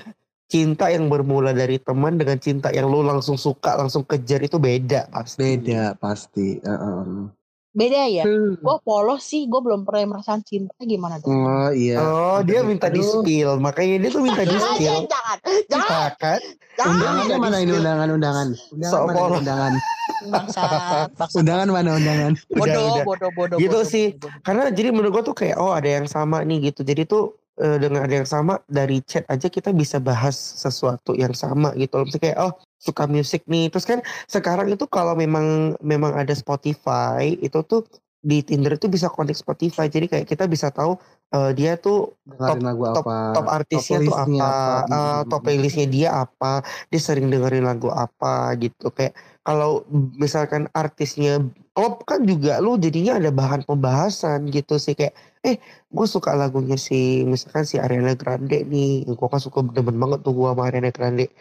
[0.49, 5.11] cinta yang bermula dari teman dengan cinta yang lu langsung suka langsung kejar itu beda
[5.13, 6.57] pasti beda pasti.
[6.63, 7.38] uh-uh.
[7.69, 8.23] Beda ya.
[8.25, 8.57] Hmm.
[8.57, 11.29] Gue polos sih, gue belum pernah merasakan cinta gimana dong?
[11.31, 12.01] Oh iya.
[12.01, 15.37] oh dia Aduh, minta di spill makanya dia tuh minta di Jangan, spill jangan,
[15.69, 16.39] jangan, kan
[16.75, 16.89] jangan.
[16.89, 18.47] Undangannya Jangan mana ini undangan undangan?
[18.73, 19.73] Undangan Sok mana undangan?
[20.19, 21.07] Bangsat.
[21.39, 22.31] Undangan mana undangan?
[22.49, 23.05] Bodoh, udah.
[23.05, 24.05] bodoh, bodoh, Gitu bodoh, sih.
[24.17, 24.41] bodoh, bodoh.
[24.43, 27.77] karena jadi menurut gue tuh kayak oh ada yang sama nih gitu jadi tuh eh,
[27.77, 32.07] dengan ada yang sama dari chat aja kita bisa bahas sesuatu yang sama gitu loh
[32.17, 33.67] kayak oh suka musik nih.
[33.67, 37.83] Terus kan sekarang itu kalau memang memang ada Spotify itu tuh
[38.19, 39.87] di Tinder itu bisa connect Spotify.
[39.87, 40.99] Jadi kayak kita bisa tahu
[41.31, 43.17] eh, dia tuh Dengerin lagu top apa?
[43.35, 46.51] top artisnya tuh playlistnya apa, apa, mm, top playlistnya dia apa,
[46.91, 48.91] dia sering dengerin lagu apa gitu.
[48.91, 49.15] Kayak
[49.47, 49.87] kalau
[50.19, 51.39] misalkan artisnya
[51.71, 54.99] klop kan juga lu jadinya ada bahan pembahasan gitu sih.
[54.99, 55.55] Kayak eh
[55.87, 59.07] gue suka lagunya si misalkan si Ariana Grande nih.
[59.07, 61.31] Gue kan suka demen banget tuh gue sama Ariana Grande.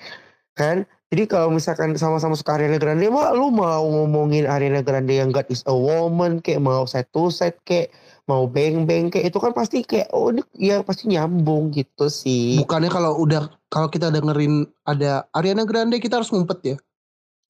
[0.55, 5.33] Kan jadi kalau misalkan sama-sama suka Ariana Grande mah lu mau ngomongin Ariana Grande yang
[5.33, 7.88] God is a woman kayak mau side to side kayak
[8.29, 12.61] mau beng beng kayak itu kan pasti kayak oh ini ya pasti nyambung gitu sih
[12.61, 16.77] Bukannya kalau udah kalau kita dengerin ada Ariana Grande kita harus ngumpet ya.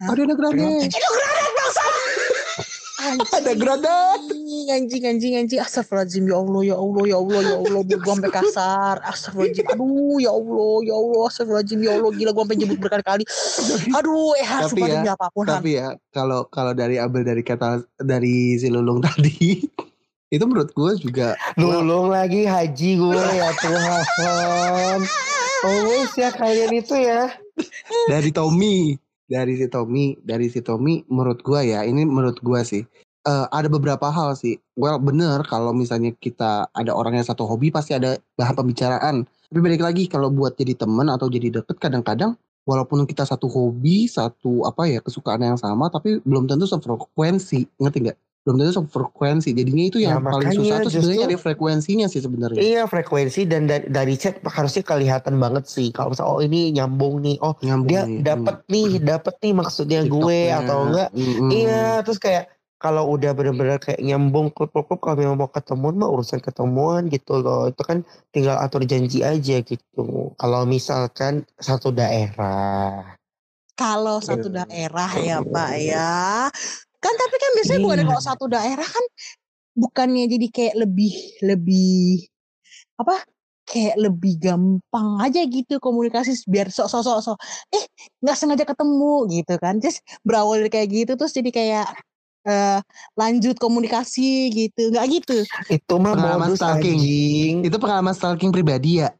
[0.02, 0.14] Hah?
[0.14, 0.62] Ariana Grande.
[0.86, 1.17] Bangsa.
[2.98, 4.26] Ada granat.
[4.26, 5.60] Anjing, anjing, anjing, anjing.
[5.62, 7.80] Astagfirullahaladzim, ya Allah, ya Allah, ya Allah, ya Allah.
[7.86, 8.94] Gue sampai kasar.
[9.06, 9.66] Astagfirullahaladzim.
[9.70, 11.22] Aduh, ya Allah, ya Allah.
[11.30, 12.10] Astagfirullahaladzim, ya Allah.
[12.10, 13.24] Gila, gue sampai nyebut berkali-kali.
[13.94, 15.44] Aduh, eh, Tapi sumpah ya, demi apa pun.
[15.46, 19.62] Tapi ya kalau kalau dari Abel dari kata dari si Lulung tadi
[20.28, 25.00] itu menurut gue juga Nulung lagi haji gue ya Tuhan
[25.64, 27.32] Always ya kalian itu ya
[28.10, 32.82] dari Tommy dari si Tommy dari si Tommy menurut gua ya ini menurut gua sih
[33.28, 34.56] eh, ada beberapa hal sih.
[34.80, 39.28] Well bener kalau misalnya kita ada orang yang satu hobi pasti ada bahan pembicaraan.
[39.48, 42.36] Tapi balik lagi kalau buat jadi teman atau jadi deket kadang-kadang
[42.68, 47.68] walaupun kita satu hobi satu apa ya kesukaan yang sama tapi belum tentu sefrekuensi.
[47.80, 51.22] Ngerti nggak belum tentu sefrekuensi jadinya itu Ya, yang paling makanya susah tuh sebenarnya justru-
[51.22, 56.10] nyari frekuensinya sih sebenarnya Iya frekuensi dan dari, dari chat harusnya kelihatan banget sih Kalau
[56.10, 58.24] misalnya oh ini nyambung nih Oh nyambung dia nih.
[58.24, 60.56] dapet nih Dapet nih maksudnya gue TikToknya.
[60.58, 61.50] Atau enggak Mm-mm.
[61.50, 62.44] Iya terus kayak
[62.78, 67.66] kalau udah bener-bener kayak nyambung klub-klub kalau memang mau ketemuan mah urusan ketemuan gitu loh
[67.66, 73.18] itu kan tinggal atur janji aja gitu kalau misalkan satu daerah
[73.74, 74.62] Kalau satu Iya.
[74.64, 76.10] daerah ya Pak ya.
[76.98, 78.06] Kan tapi kan biasanya bukan Iya.
[78.06, 79.04] kalau satu daerah kan
[79.78, 81.14] bukannya jadi kayak lebih
[81.46, 82.26] lebih
[82.98, 83.22] apa
[83.62, 87.38] kayak lebih gampang aja gitu komunikasi biar sok sok sok sok
[87.70, 87.84] eh
[88.18, 89.78] nggak sengaja ketemu gitu kan.
[89.78, 91.86] Terus berawal dari kayak gitu terus jadi kayak
[92.48, 92.80] eh
[93.14, 94.90] lanjut komunikasi gitu.
[94.90, 95.36] Nggak gitu?
[95.68, 96.98] Itu mah Pengalaman modus stalking.
[96.98, 97.54] anjing.
[97.62, 99.12] Itu pengalaman stalking pribadi ya?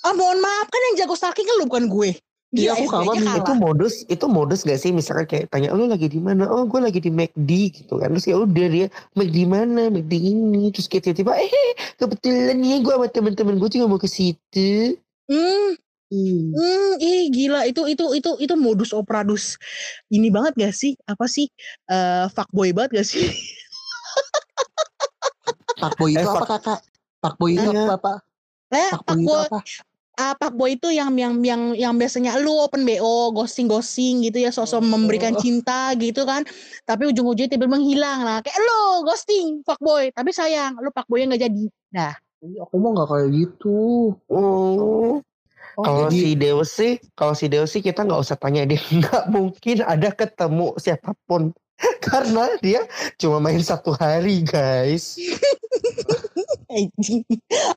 [0.00, 2.10] Ah mohon maaf kan yang jago stalking kan lu bukan gue
[2.50, 3.30] Iya, Iya, aku kalah nih.
[3.38, 6.82] itu modus itu modus gak sih misalkan kayak tanya lu lagi di mana oh gue
[6.82, 11.06] lagi di McD gitu kan terus ya udah dia McD mana McD ini terus kayak
[11.06, 14.98] tiba-tiba eh kebetulan nih gue sama teman-teman gue juga mau ke situ
[15.30, 15.78] Hmm,
[16.10, 16.50] Hmm.
[16.50, 19.54] hmm, ih gila itu itu itu itu modus operadus
[20.10, 20.98] ini banget gak sih?
[21.06, 21.46] Apa sih?
[21.86, 23.30] Eh fuckboy banget gak sih?
[25.78, 26.80] Fuckboy itu Eh, apa kakak?
[27.22, 27.86] Fuckboy itu Iya.
[27.86, 28.12] apa apa?
[28.74, 29.38] Eh, Fuckboy itu
[30.16, 30.22] apa?
[30.22, 34.82] ah, fuckboy itu yang yang yang yang biasanya lu open BO, ghosting-ghosting gitu ya, sosok
[34.84, 35.40] memberikan Oh.
[35.40, 36.44] cinta gitu kan.
[36.84, 38.38] Tapi ujung-ujungnya tiba-tiba menghilang lah.
[38.44, 41.64] Kayak lu ghosting, fuckboy, tapi sayang, lu fuckboynya nggak jadi.
[41.94, 43.78] Nah, Aku mau nggak kayak gitu.
[44.32, 45.20] oh
[45.78, 48.76] Oh, kalau jadi si Deus sih kalau si Deus sih kita nggak usah tanya dia
[49.00, 51.54] nggak mungkin ada ketemu siapa pun
[52.06, 52.80] karena dia
[53.16, 55.16] cuma main satu hari guys.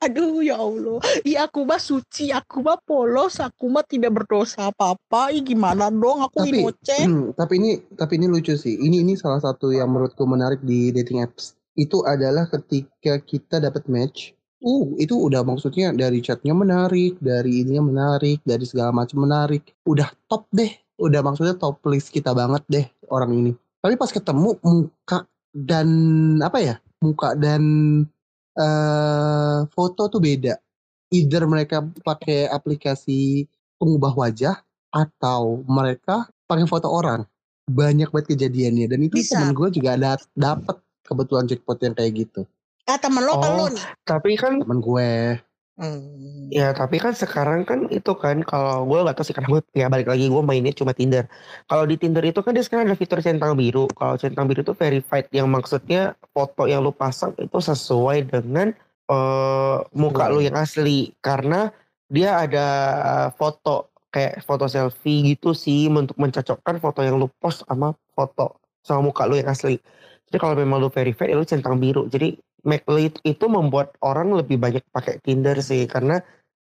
[0.03, 1.01] Aduh ya Allah.
[1.25, 5.33] Iya aku mah suci, aku mah polos, aku mah tidak berdosa apa-apa.
[5.33, 7.05] Ih gimana dong aku Tapi- inocen.
[7.09, 8.77] Hmm, tapi ini tapi ini lucu sih.
[8.77, 11.57] Ini ini salah satu yang menurutku menarik di dating apps.
[11.73, 14.37] Itu adalah ketika kita dapat match.
[14.63, 19.75] Uh, itu udah maksudnya dari chatnya menarik, dari ininya menarik, dari segala macam menarik.
[19.83, 20.71] Udah top deh.
[20.95, 23.51] Udah maksudnya top list kita banget deh orang ini.
[23.83, 25.87] Tapi pas ketemu muka dan
[26.39, 26.75] apa ya?
[27.03, 27.61] Muka dan
[28.55, 30.55] eh foto tuh beda.
[31.11, 33.43] Either mereka pakai aplikasi
[33.75, 34.55] pengubah wajah
[34.89, 37.27] atau mereka pakai foto orang.
[37.67, 39.35] Banyak banget kejadiannya dan itu Bisa.
[39.37, 42.41] temen gue juga ada dapet kebetulan jackpot yang kayak gitu.
[42.83, 43.55] Ah temen lo apa Oh.
[43.55, 43.83] lo nih?
[44.03, 45.11] tapi kan Temen gue.
[45.73, 46.53] Hmm.
[46.53, 49.89] Ya tapi kan sekarang kan itu kan kalau gue gak tau sih karena gue ya
[49.89, 51.25] balik lagi gue mainnya cuma Tinder.
[51.65, 53.89] Kalau di Tinder itu kan dia sekarang ada fitur centang biru.
[53.97, 58.69] Kalau centang biru itu verified yang maksudnya foto yang lu pasang itu sesuai dengan
[59.09, 61.73] eh, muka lu yang asli karena
[62.05, 62.67] dia ada
[63.33, 69.09] foto kayak foto selfie gitu sih untuk mencocokkan foto yang lu post sama foto sama
[69.09, 69.81] muka lu yang asli.
[70.29, 72.05] Jadi kalau memang lu verified ya lu centang biru.
[72.13, 76.19] Jadi McLeod itu membuat orang lebih banyak pakai Tinder sih karena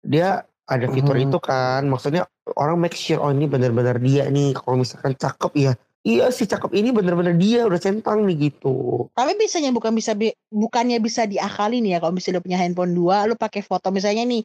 [0.04, 1.26] dia ada fitur Hmm.
[1.30, 2.26] itu kan maksudnya
[2.58, 5.72] orang make sure oh ini benar-benar dia nih kalau misalkan cakep ya
[6.06, 10.36] iya sih cakep ini benar-benar dia udah centang nih gitu Tapi bisanya bukan bisa bi-
[10.52, 14.24] bukannya bisa diakali nih ya kalau misalnya lu punya handphone dua, lu pakai foto misalnya
[14.28, 14.44] nih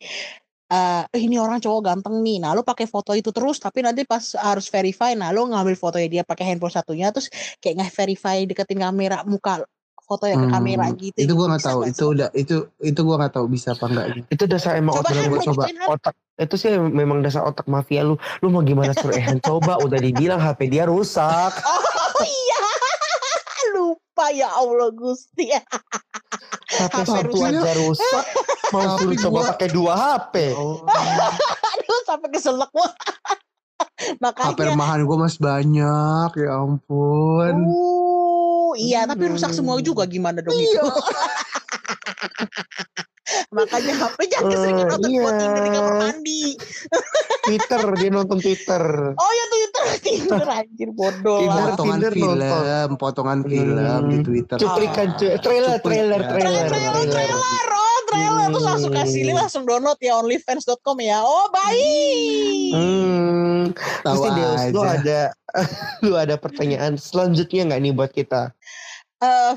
[0.70, 2.38] eh "Eh, ini orang cowok ganteng nih.
[2.42, 6.08] Nah, lu pakai foto itu terus tapi nanti pas harus verify, nah lu ngambil fotonya
[6.14, 7.26] dia pakai handphone satunya terus
[7.62, 9.66] kayak nge-verify deketin kamera muka
[10.10, 11.14] foto yang ke Hmm, kamera gitu.
[11.14, 11.78] Itu gue nggak Bisa tahu.
[11.78, 14.06] nggak Itu udah itu itu gue nggak tahu bisa apa enggak.
[14.26, 15.62] itu dasar emang Coba otak Han, gua coba.
[15.64, 15.88] Han.
[15.88, 19.98] otak itu sih memang dasar otak mafia lu lu mau gimana suruh Ehan coba udah
[19.98, 22.58] dibilang HP dia rusak Oh iya.
[23.72, 25.46] Lupa ya Allah Gusti.
[26.72, 27.54] HP satu rusak.
[27.54, 28.24] aja rusak
[28.70, 32.70] mau suruh coba gua- pakai dua HP Oh, Aduh sampai keselak
[34.00, 34.30] wah.
[34.30, 36.30] HP Makanya remahan gue masih banyak.
[36.36, 37.54] Ya ampun.
[37.66, 39.84] Uh, iya, tapi rusak semua Hmm.
[39.84, 40.80] juga gimana dong Iya.
[40.80, 40.86] itu?
[43.50, 45.30] Makanya HP jangan sering Eh, nonton iya.
[45.56, 46.42] di kamar mandi.
[47.40, 51.66] Twitter dia nonton Twitter Oh ya Twitter, Tinder anjir bodoh Tinder, lah.
[51.70, 52.90] potongan Tinder film, nonton.
[52.96, 54.22] potongan film di Hmm.
[54.22, 54.56] Twitter.
[54.56, 56.28] cuplikan cu- trailer Cuplik, trailer ya.
[56.28, 57.38] trailer Trailer, trailer,
[57.70, 59.40] oh trailer terus langsung kasih link, Hmm.
[59.40, 61.18] langsung download ya onlyfans.com ya.
[61.20, 62.72] Oh baik.
[62.72, 63.60] Hmm,
[64.00, 65.20] Tahu nih Deus, lu ada
[66.04, 68.50] lu ada pertanyaan selanjutnya nggak nih buat kita?
[69.18, 69.52] eh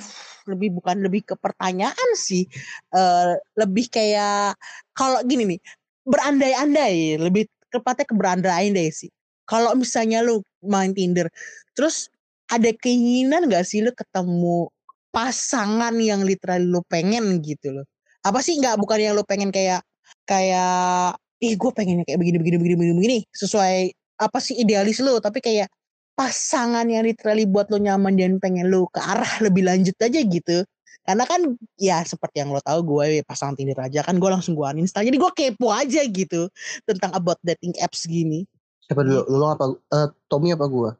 [0.47, 2.47] lebih bukan lebih ke pertanyaan sih
[2.95, 4.58] eh lebih kayak
[4.95, 5.60] kalau gini nih
[6.03, 9.10] berandai-andai lebih tepatnya ke berandai-andai sih.
[9.49, 11.27] Kalau misalnya lu main Tinder
[11.75, 12.08] terus
[12.47, 14.69] ada keinginan gak sih lu ketemu
[15.10, 17.86] pasangan yang literal lu pengen gitu loh?
[18.23, 19.84] Apa sih nggak bukan yang lu pengen kayak
[20.23, 23.91] kayak ih gue pengennya kayak begini begini begini begini begini sesuai
[24.23, 25.67] apa sih idealis lu tapi kayak
[26.13, 30.65] pasangan yang literally buat lo nyaman dan pengen lo ke arah lebih lanjut aja gitu
[31.04, 31.41] karena kan
[31.76, 35.17] ya seperti yang lo tahu gue pasang Tinder aja kan gue langsung gue uninstall jadi
[35.19, 36.47] gue kepo aja gitu
[36.88, 38.47] tentang about dating apps gini
[38.88, 39.21] Siapa dulu?
[39.32, 39.65] Lu apa?
[39.71, 40.91] Eh, Tommy apa gua?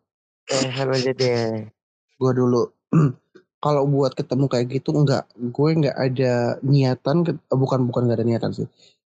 [0.48, 1.68] Eh, aja deh.
[2.16, 2.72] Gua dulu.
[3.64, 8.28] Kalau buat ketemu kayak gitu enggak, gue enggak ada niatan, eh, bukan bukan enggak ada
[8.28, 8.68] niatan sih.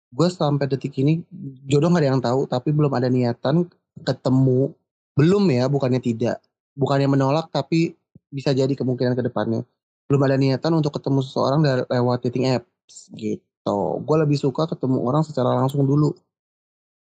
[0.08, 1.20] Gue sampai detik ini
[1.68, 3.68] jodoh nggak ada yang tahu, tapi belum ada niatan
[4.08, 4.72] ketemu,
[5.18, 6.36] belum ya, bukannya tidak,
[6.80, 7.94] bukannya menolak, tapi
[8.30, 9.62] bisa jadi kemungkinan ke depannya.
[10.08, 13.78] Belum ada niatan untuk ketemu seseorang dari lewat dating apps gitu.
[14.06, 16.14] Gue lebih suka ketemu orang secara langsung dulu,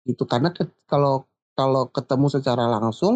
[0.08, 0.24] gitu.
[0.26, 1.26] Karena ke- kalau
[1.58, 3.14] kalau ketemu secara langsung,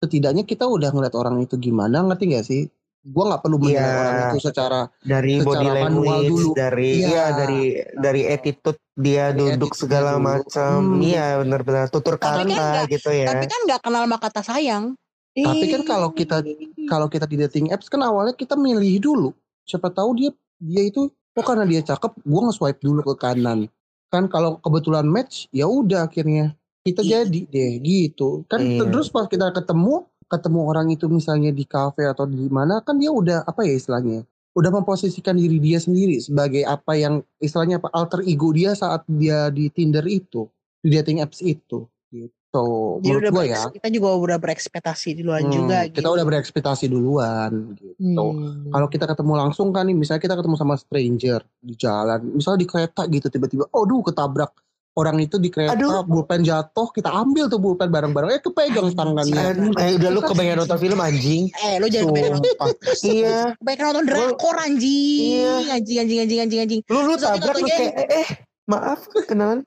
[0.00, 2.62] setidaknya kita udah ngeliat orang itu gimana, ngerti gak sih?
[3.04, 4.00] Gue nggak perlu menilai Iya.
[4.00, 6.50] orang itu secara dari Secara body manual language, dulu.
[6.56, 7.08] dari Iya.
[7.12, 7.60] ya dari
[7.94, 10.24] dari attitude dia Dari duduk attitude-nya segala dulu.
[10.24, 10.76] macam.
[10.80, 11.02] Hmm.
[11.02, 13.26] Iya benar-benar tutur kan kata gitu ya.
[13.28, 14.84] Tapi kan nggak kenal maka kata sayang.
[15.30, 16.46] Tapi kan kalau kita-
[16.86, 19.28] kalau kita di dating apps kan awalnya kita milih dulu
[19.62, 23.66] siapa tahu dia dia itu oh karena dia cakep gue nge-swipe dulu ke kanan
[24.06, 27.26] kan kalau kebetulan match ya udah akhirnya kita Iya.
[27.26, 28.86] jadi deh gitu kan Iya.
[28.86, 33.08] terus pas kita ketemu ketemu orang itu misalnya di cafe atau di mana kan dia
[33.08, 38.22] udah apa ya istilahnya udah memposisikan diri dia sendiri sebagai apa yang istilahnya apa alter
[38.22, 40.46] ego dia saat dia di Tinder itu
[40.78, 42.62] di dating apps itu gitu
[43.02, 46.14] Jadi menurut gue ya kita juga udah berekspektasi duluan Hmm, juga kita gitu.
[46.14, 48.70] udah berekspektasi duluan gitu Hmm.
[48.70, 52.68] kalau kita ketemu langsung kan nih misalnya kita ketemu sama stranger di jalan misalnya di
[52.70, 54.54] kereta gitu tiba-tiba aduh ketabrak
[54.94, 56.06] orang itu di kereta Aduh.
[56.06, 60.78] pulpen jatuh kita ambil tuh pulpen bareng-bareng eh kepegang tangannya Eh, udah lu kebanyakan nonton
[60.78, 61.50] film anjing.
[61.58, 62.50] Eh lo jangan kebanyakan nonton.
[62.54, 62.68] Sumpah.
[63.10, 63.38] iya.
[63.58, 65.42] Kebanyakan nonton drakor anjing.
[65.42, 65.54] Iya.
[65.74, 66.80] Anjing anjing anjing anjing anjing.
[66.86, 68.28] Lu lu tabrak lu kayak eh, eh
[68.70, 69.66] maaf kenalan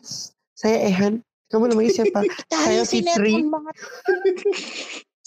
[0.56, 1.22] saya Ehan.
[1.48, 2.28] Kamu namanya siapa?
[2.52, 3.40] Saya Fitri.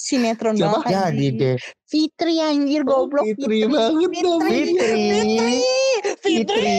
[0.01, 0.81] sinetron Siapa?
[0.81, 0.89] banget.
[0.89, 1.37] Jadi anjing.
[1.37, 1.57] deh.
[1.85, 3.29] Fitri anjir goblok.
[3.29, 5.05] Fitri banget dong Fitri.
[6.25, 6.25] Fitri.
[6.25, 6.73] Fitri.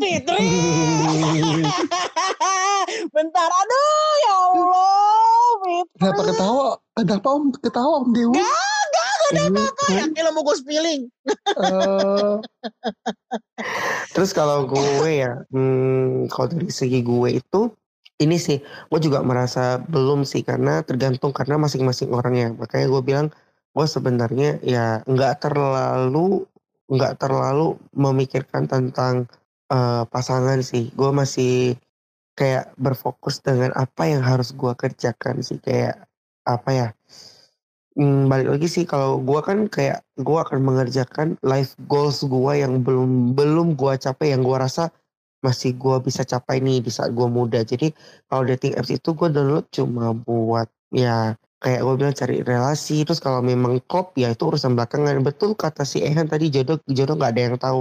[0.00, 0.46] Fitri.
[3.14, 5.52] Bentar aduh ya Allah.
[5.60, 6.00] Fitri.
[6.00, 8.40] kenapa ketawa kenapa om ketawa om Dewi
[9.90, 11.10] Yakin lo mau gue spilling.
[11.58, 12.34] Eh,
[14.14, 17.60] Terus kalau gue ya, hmm, kalau dari segi gue itu,
[18.16, 22.48] ini sih, gue juga merasa belum sih karena tergantung karena masing-masing orangnya.
[22.56, 23.28] Makanya gue bilang,
[23.76, 26.48] gue sebenarnya ya nggak terlalu
[26.86, 29.28] nggak terlalu memikirkan tentang
[29.68, 30.88] eh, pasangan sih.
[30.96, 31.76] Gue masih
[32.36, 36.08] kayak berfokus dengan apa yang harus gue kerjakan sih kayak
[36.48, 36.88] apa ya?
[37.96, 42.84] Hmm, balik lagi sih kalau gue kan kayak gue akan mengerjakan life goals gue yang
[42.84, 44.92] belum belum gue capai yang gue rasa
[45.46, 47.60] masih gue bisa capai nih di saat gue muda.
[47.62, 47.86] Jadi
[48.28, 52.96] kalau dating apps itu gue download cuma buat ya kayak gue bilang cari relasi.
[53.06, 55.22] Terus kalau memang klop ya itu urusan belakangan.
[55.28, 57.80] Betul kata si Ehan tadi jodoh jodoh nggak ada yang tahu.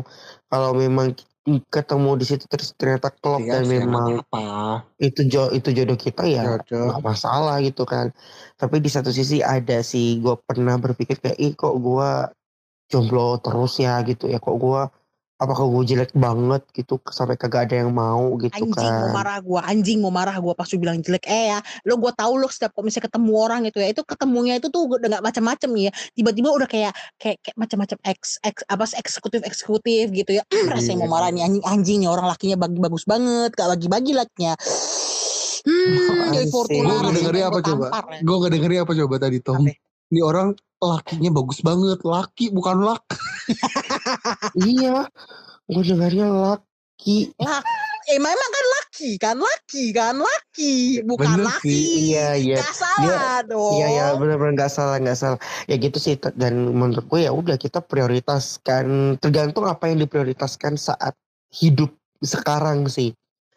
[0.51, 1.07] Kalau memang
[1.45, 6.25] ketemu di situ terus ternyata klop iya dan memang apa itu jo itu jodoh kita
[6.25, 6.89] ya Jodoh.
[6.89, 8.09] nggak masalah gitu kan.
[8.57, 12.09] Tapi di satu sisi ada sih gue pernah berpikir kayak ih kok gue
[12.89, 14.41] jomblo terus ya gitu ya.
[14.41, 14.81] Kok gue
[15.35, 19.39] apakah gue jelek banget gitu sampai kagak ada yang mau gitu Anjing mau kan marah
[19.43, 21.27] gue, anjing mau marah gue pas lu bilang jelek.
[21.27, 24.53] Eh ya, lo gue tahu lo setiap kok misalnya ketemu orang gitu ya, itu ketemunya
[24.63, 25.91] itu tuh udah nggak macam-macam ya.
[26.15, 30.43] Tiba-tiba udah kayak kayak, kayak macam-macam eks, eks apa sih, eksekutif eksekutif gitu ya.
[30.47, 34.11] Hmm, rasanya mau marah nih anjing anjing nih orang lakinya bagi bagus banget, gak bagi-bagi
[34.15, 34.55] lakinya.
[35.65, 38.21] Hmm, gue ngedengerin rasanya apa coba ya.
[38.21, 39.73] gue ngedengerin apa coba tadi Tom Apa?
[40.13, 41.99] Ini orang lakinya bagus banget.
[42.05, 43.03] Laki bukan lak.
[44.57, 45.05] Iya.
[45.69, 47.33] Gue dengarnya laki.
[48.05, 51.73] Eh memang kan laki kan, laki kan, laki, bukan Bener laki.
[51.73, 52.57] sih, iya iya.
[52.61, 53.81] Gak salah dong.
[53.81, 55.39] Iya ya benar-benar nggak salah nggak salah.
[55.65, 61.17] Ya gitu sih dan menurut gue ya udah kita prioritaskan tergantung apa yang diprioritaskan saat
[61.49, 61.89] hidup
[62.21, 63.09] sekarang sih.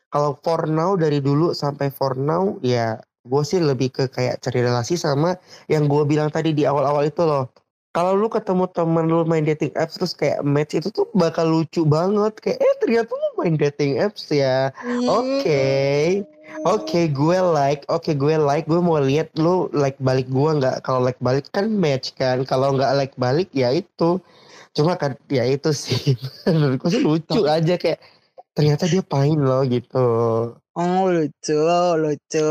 [0.08, 2.96] Kalau for now dari dulu sampai for now ya
[3.28, 5.36] gue sih lebih ke kayak cari relasi sama
[5.68, 7.52] yang gue bilang tadi di awal-awal itu loh
[7.92, 11.84] kalau lu ketemu temen lu main dating apps terus kayak match itu tuh bakal lucu
[11.84, 15.04] banget kayak eh ternyata lu main dating apps ya Hmm.
[15.08, 15.66] Oke.
[16.64, 20.80] Oke, gue like, oke gue like, gue mau lihat lu like balik gue nggak?
[20.80, 24.16] Kalau like balik kan match kan, kalau nggak like balik ya itu.
[24.72, 26.16] Cuma kan ya itu sih,
[26.48, 28.00] menurut gue sih lucu aja kayak
[28.56, 30.06] ternyata dia pain loh gitu.
[30.78, 31.58] Oh lucu,
[31.98, 32.50] lucu.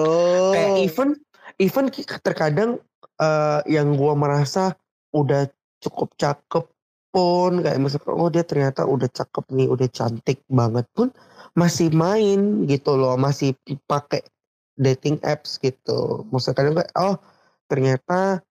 [0.51, 1.09] Kayak even,
[1.63, 2.83] even ki- terkadang
[3.23, 4.75] eh, yang gue merasa
[5.15, 5.47] udah
[5.79, 6.65] cukup cakep
[7.07, 11.07] pun kayak misalkan oh dia ternyata udah cakep nih, udah cantik banget pun
[11.55, 13.55] masih main gitu loh, masih
[13.87, 14.27] pakai
[14.75, 16.27] dating apps gitu.
[16.27, 17.15] Maksudnya kadang kayak oh
[17.71, 18.43] ternyata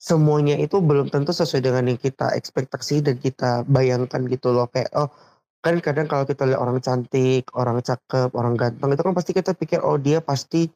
[0.00, 4.90] semuanya itu belum tentu sesuai dengan yang kita ekspektasi dan kita bayangkan gitu loh kayak
[4.98, 5.06] oh
[5.60, 9.52] kan kadang kalau kita lihat orang cantik, orang cakep, orang ganteng itu kan pasti kita
[9.52, 10.72] pikir oh dia pasti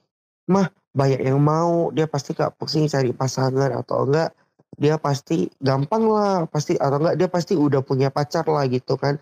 [0.53, 4.31] mah banyak yang mau, dia pasti gak pusing cari pasangan atau enggak
[4.75, 9.17] dia pasti gampang lah, pasti atau enggak dia pasti udah punya pacar lah gitu kan.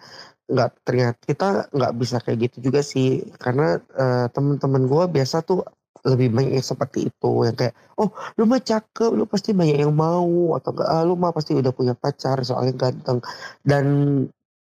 [0.51, 5.63] Enggak ternyata kita nggak bisa kayak gitu juga sih karena eh, teman-teman gue biasa tuh
[6.03, 9.95] lebih banyak yang seperti itu yang kayak oh lu mah cakep lu pasti banyak yang
[9.95, 13.23] mau atau enggak ah, lu mah pasti udah punya pacar soalnya ganteng
[13.63, 13.85] dan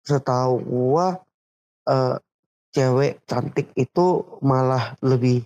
[0.04, 1.20] setahu gua
[1.90, 2.18] eh,
[2.74, 5.46] cewek cantik itu malah lebih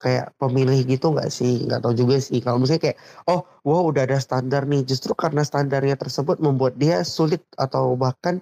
[0.00, 1.68] kayak pemilih gitu nggak sih?
[1.68, 2.40] Nggak tahu juga sih.
[2.40, 2.98] Kalau misalnya kayak,
[3.28, 4.82] oh, wow udah ada standar nih.
[4.88, 8.40] Justru karena standarnya tersebut membuat dia sulit atau bahkan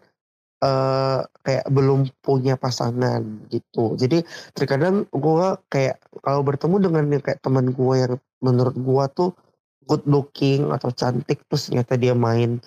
[0.59, 3.95] eh kayak belum punya pasangan gitu.
[3.95, 9.31] Jadi terkadang gue kayak kalau bertemu dengan kayak teman gue yang menurut gue tuh
[9.87, 12.59] good looking atau cantik terus ternyata dia main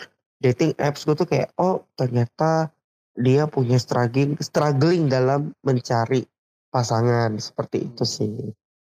[0.41, 2.73] dating apps gue tuh kayak oh ternyata
[3.15, 6.23] dia punya struggling struggling dalam mencari
[6.71, 8.31] pasangan seperti itu sih.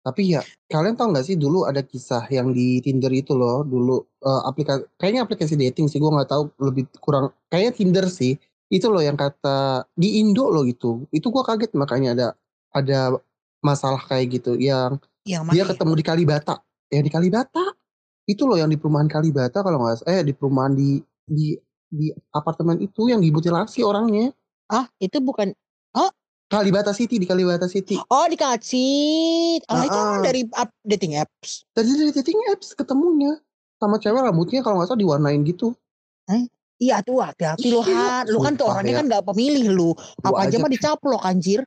[0.05, 4.01] Tapi ya kalian tau gak sih dulu ada kisah yang di Tinder itu loh dulu
[4.21, 8.38] eh, aplikasi kayaknya aplikasi dating sih gue nggak tahu lebih kurang kayaknya Tinder sih
[8.69, 12.28] itu loh yang kata di Indo loh gitu itu gue kaget makanya ada
[12.73, 12.99] ada
[13.61, 15.65] masalah kayak gitu yang Yang dia ya?
[15.73, 16.55] ketemu di Kalibata
[16.93, 17.65] ya di Kalibata
[18.26, 21.57] itu loh yang di perumahan Kalibata kalau nggak salah- eh di perumahan di di
[21.96, 24.36] di apartemen itu yang dimutilasi orangnya
[24.68, 25.56] Ah, itu bukan
[26.46, 29.66] Kalibata City di Kalibata City Oh, dikasih.
[29.66, 30.26] Oh, itu Ah, emang ah.
[30.26, 31.66] dari app dating apps.
[31.74, 33.41] dari dari dating apps ketemunya
[33.82, 35.74] sama cewek rambutnya kalau nggak salah diwarnain gitu
[36.76, 38.28] Iya tuh hati-hati lu Han.
[38.28, 39.00] Lu kan tuh orangnya ya.
[39.00, 39.89] kan gak pemilih lu.
[40.20, 41.64] Gua Apa aja aja mah dicaplok anjir.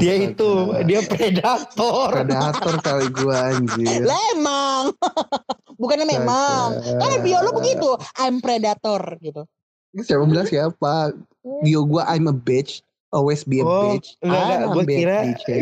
[0.00, 0.28] Dia Astaga.
[0.28, 0.50] itu
[0.84, 2.08] dia predator.
[2.12, 4.84] predator kali gua anjir Lah emang.
[5.80, 6.80] Bukannya memang.
[7.00, 7.88] Kan bio lu begitu.
[8.20, 9.48] I'm predator gitu.
[9.92, 11.12] siapa bilang siapa
[11.64, 12.80] bio gua I'm a bitch
[13.12, 15.18] always be a Oh, bitch enggak enggak, I'm a gue bad kira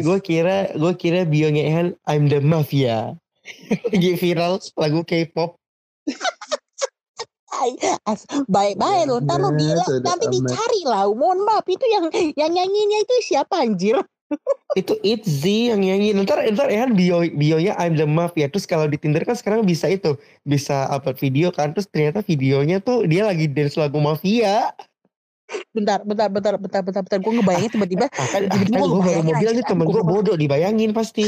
[0.07, 3.19] gue kira gue kira bionya Han I'm the mafia.
[3.91, 5.59] Lagi viral lagu K-pop.
[8.47, 9.17] Baik-baik lu.
[9.27, 10.35] Ntar lu Nah, bilang, sudah nanti amat.
[10.39, 11.05] dicari lah.
[11.11, 12.05] Mohon maaf, itu yang
[12.39, 13.99] yang nyanyinya itu siapa anjir?
[14.79, 16.15] Itu Itzy yang nyanyi.
[16.15, 18.47] Ntar ntar Han bio bionya I'm the mafia.
[18.47, 20.15] Terus kalau di Tinder kan sekarang bisa itu
[20.47, 21.75] bisa upload video kan.
[21.75, 24.71] Terus ternyata videonya tuh dia lagi dance lagu mafia.
[25.75, 27.19] Bentar, bentar, bentar, bentar, bentar, bentar.
[27.19, 28.07] Gue ngebayangin tiba-tiba.
[28.15, 31.27] Akan Tiba-tiba akan gua gue baru mau bilang nih temen gua gue bodoh dibayangin pasti.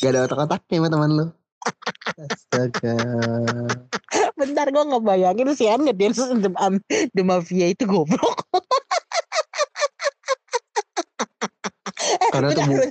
[0.00, 1.26] gak ada otak-otaknya sama teman lu
[2.24, 2.96] astaga
[4.40, 6.80] Bentar gue ngebayangin si An ngedance the, um,
[7.12, 8.40] the Mafia itu goblok.
[12.00, 12.88] eh, Karena bu- bentar.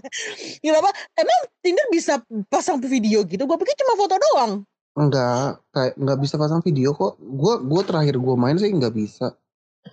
[0.61, 0.89] Kenapa?
[1.21, 3.43] Emang Tinder bisa pasang video gitu?
[3.43, 4.53] Gue pikir cuma foto doang.
[4.93, 9.31] enggak kayak nggak bisa pasang video kok gua gua terakhir gua main sih nggak bisa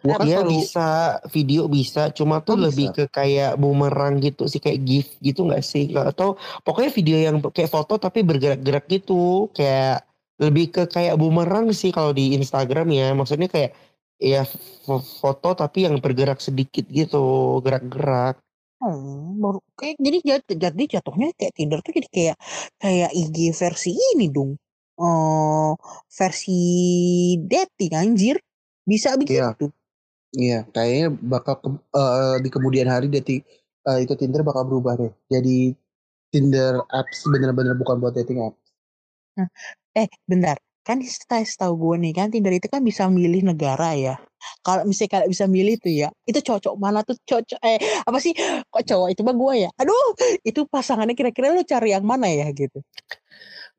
[0.02, 0.88] gua kan Dia selalu bisa
[1.30, 5.62] video bisa, cuma tuh Oh, lebih ke kayak bumerang gitu sih kayak GIF gitu nggak
[5.62, 5.90] sih?
[5.94, 10.04] Atau pokoknya video yang kayak foto tapi bergerak-gerak gitu, kayak
[10.36, 13.14] lebih ke kayak bumerang sih kalau di Instagram ya.
[13.14, 13.72] Maksudnya kayak
[14.16, 14.42] ya
[14.84, 18.36] fo- foto tapi yang bergerak sedikit gitu, gerak-gerak.
[18.76, 22.36] Hmm, baru kayak jadi jat- jadi jatuhnya kayak Tinder tuh jadi kayak
[22.76, 24.54] kayak IG versi ini dong.
[25.00, 25.72] Eh
[26.12, 26.58] versi
[27.40, 28.36] dating anjir.
[28.86, 29.52] Bisa Iya.
[29.56, 29.72] begitu.
[30.42, 33.40] Iya kayaknya bakal ke- eh, di kemudian hari dating
[33.88, 35.56] eh, itu Tinder bakal berubah deh jadi
[36.32, 38.60] Tinder apps bener-bener bukan buat dating apps
[39.96, 40.56] Eh, bentar.
[40.86, 44.14] Kan setahu setahu gue nih kan Tinder itu kan bisa milih negara ya.
[44.62, 48.30] Kalau misalnya kalau bisa milih tuh ya, itu cocok mana tuh cocok eh apa sih
[48.70, 49.70] kok cowok itu mah gue ya.
[49.82, 50.06] Aduh,
[50.46, 52.78] itu pasangannya kira-kira lu cari yang mana ya gitu.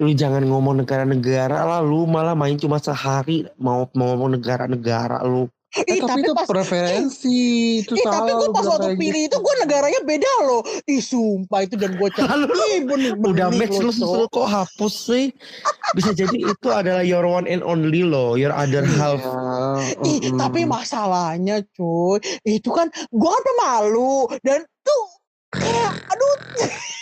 [0.04, 5.50] Lu jangan ngomong negara-negara lah, lu malah main cuma sehari mau mau ngomong negara-negara lu.
[5.76, 7.44] Eh, Ih, tapi, itu pas preferensi
[7.84, 9.36] itu Ih, tapi salah gue lu pas waktu pilih gitu.
[9.36, 10.62] itu gue negaranya beda loh.
[10.88, 12.48] Ih sumpah itu dan gue cari.
[12.48, 15.26] Ih bener udah match lu lu kok hapus sih?
[15.92, 19.20] Bisa jadi itu adalah your one and only lo, your other half.
[19.20, 20.40] Iya, Ih, mm-mm.
[20.40, 25.04] tapi masalahnya cuy, itu kan gue kan pemalu dan tuh
[25.52, 26.36] kayak aduh.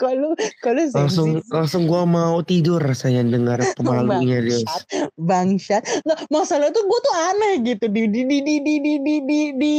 [0.00, 0.32] Kalau
[0.64, 4.64] kalau Langsung langsung gua mau tidur rasanya dengar pemalunya dia.
[5.20, 5.84] bangsat.
[6.08, 7.84] Nggak, masalah tuh gue tuh aneh gitu.
[7.92, 9.74] Di di di di di di di di, di,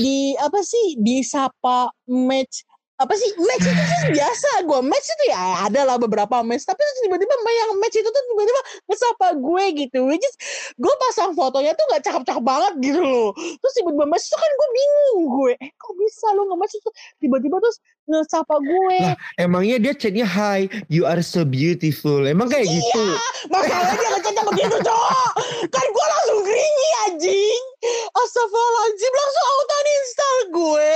[0.00, 0.96] di apa sih?
[0.96, 2.64] Disapa match
[3.02, 3.34] apa sih?
[3.34, 6.62] Match itu sih biasa gue match itu ya ada lah beberapa match.
[6.62, 9.98] Tapi terus tiba-tiba yang match itu tuh tiba-tiba ngesapa gue gitu.
[10.06, 10.34] Which is
[10.78, 13.34] gue pasang fotonya tuh gak cakep-cakep banget gitu loh.
[13.34, 15.52] Terus tiba-tiba match itu kan gue bingung gue.
[15.58, 16.90] Eh kok bisa lo nge-match itu?
[17.18, 22.22] Tiba-tiba terus ngesapa gue Lah, emangnya dia chatnya hi, you are so beautiful.
[22.22, 23.00] Emang kayak gitu?
[23.00, 25.30] Iya, masalahnya dia ngecatnya begitu cowok.
[25.68, 27.62] Kan gue langsung gringi anjing.
[28.12, 30.92] Astagfirullahaladzim langsung auto install gue.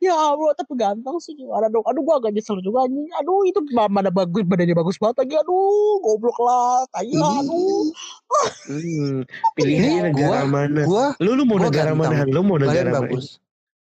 [0.00, 1.82] Ya Allah tapi ganteng sih gimana dong.
[1.84, 3.06] Aduh gue agak nyesel juga anjing.
[3.16, 5.34] Aduh itu mana bagus badannya bagus banget lagi.
[5.36, 5.60] Aduh
[6.00, 6.86] goblok lah.
[6.90, 7.84] Tai lah aduh.
[8.64, 10.82] Hmm, pilihannya negara gua- mana?
[10.86, 12.14] gua Lu lu mau gua negara ganteng.
[12.16, 12.28] mana?
[12.28, 12.98] Lu mau negara mana?
[13.04, 13.38] bagus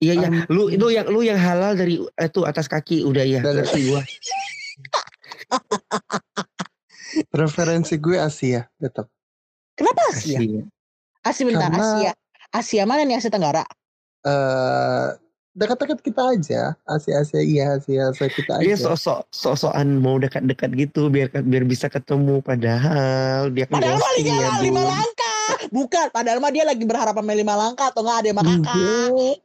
[0.05, 3.41] Iya iya, Um, lu itu yang lu yang halal dari itu atas kaki udah ya.
[3.41, 4.01] Udah Ngerti gua.
[7.25, 9.07] preferensi gue Asia tetap
[9.73, 10.37] Kenapa Asia?
[10.37, 10.61] Asia.
[11.21, 12.11] Asia bentar Karena- Asia.
[12.49, 13.63] Asia mana nih Asia Tenggara?
[14.21, 15.07] eh
[15.51, 16.61] dekat-dekat kita aja.
[16.83, 18.85] Asia-Asia iya Asia-Asia kita Dia aja.
[18.85, 24.11] sok-sok sok-sokan mau dekat-dekat gitu biar biar bisa ketemu padahal dia kan Padahal
[24.59, 25.24] lima, ya, langkah.
[25.71, 29.09] Bukan, padahal mah dia lagi berharap sama lima langkah atau enggak ada sama kakak.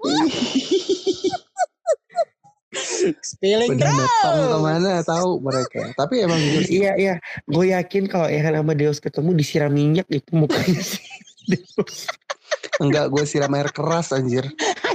[3.21, 4.47] Spilling Udah terus.
[4.47, 5.83] ke mana tahu mereka.
[5.99, 6.85] Tapi emang sih.
[6.85, 7.15] Iya iya,
[7.49, 11.03] gue yakin kalau Ehan sama Deus ketemu disiram minyak itu mukanya sih.
[11.51, 12.07] Deus.
[12.83, 14.47] Enggak gue siram air keras anjir.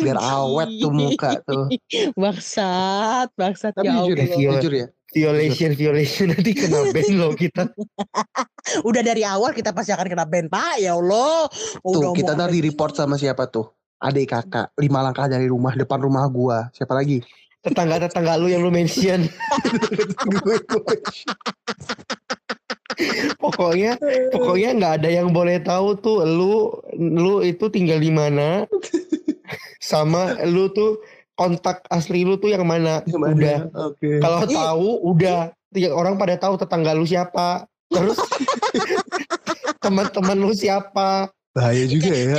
[0.02, 1.70] Biar awet tuh muka tuh.
[2.22, 4.26] Bangsat, bangsat Tapi ya jujur ya.
[4.26, 4.54] Allah.
[4.58, 4.88] jujur ya.
[5.16, 7.72] Violation violation nanti kena ban loh kita.
[8.90, 10.84] Udah dari awal kita pasti akan kena ban, Pak.
[10.84, 11.48] Ya Allah.
[11.80, 13.72] Tuh kita mau ntar di report sama siapa tuh?
[14.04, 16.68] Adik kakak, lima langkah dari rumah, depan rumah gua.
[16.76, 17.24] Siapa lagi?
[17.64, 19.24] Tetangga-tetangga lu yang lu mention.
[23.40, 24.00] Pokoknya
[24.32, 28.64] pokoknya nggak ada yang boleh tahu tuh lu lu itu tinggal di mana
[29.84, 31.04] sama lu tuh
[31.36, 33.04] kontak asli lu tuh yang mana.
[33.04, 33.36] Yang mana?
[33.36, 33.60] Udah.
[33.88, 34.10] Oke.
[34.18, 34.56] Kalau Ih.
[34.56, 37.68] tahu udah tiga orang pada tahu tetangga lu siapa.
[37.88, 38.18] Terus
[39.84, 41.30] teman-teman lu siapa.
[41.52, 42.36] Bahaya juga ya.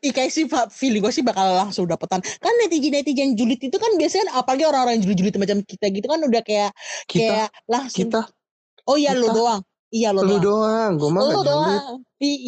[0.00, 2.24] Ih kayak sih Pak, feeling gue sih bakal langsung dapetan.
[2.40, 6.40] Kan netizen-netizen julid itu kan biasanya apalagi orang-orang yang julid-julid macam kita gitu kan udah
[6.40, 6.72] kayak
[7.04, 8.08] Kita, kayak langsung.
[8.08, 8.20] kita,
[8.88, 9.36] oh iya lu kita.
[9.36, 9.60] doang.
[9.86, 10.40] Iya lu, lu doang.
[10.40, 10.90] doang.
[10.96, 11.48] Gue mah Lu gak julid.
[11.52, 11.94] doang.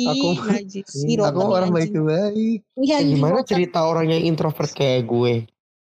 [0.09, 0.89] Aku- najis.
[1.21, 2.61] Aku orang baik-baik.
[2.81, 5.45] Iya, anjing, gimana cerita orang yang introvert kayak gue?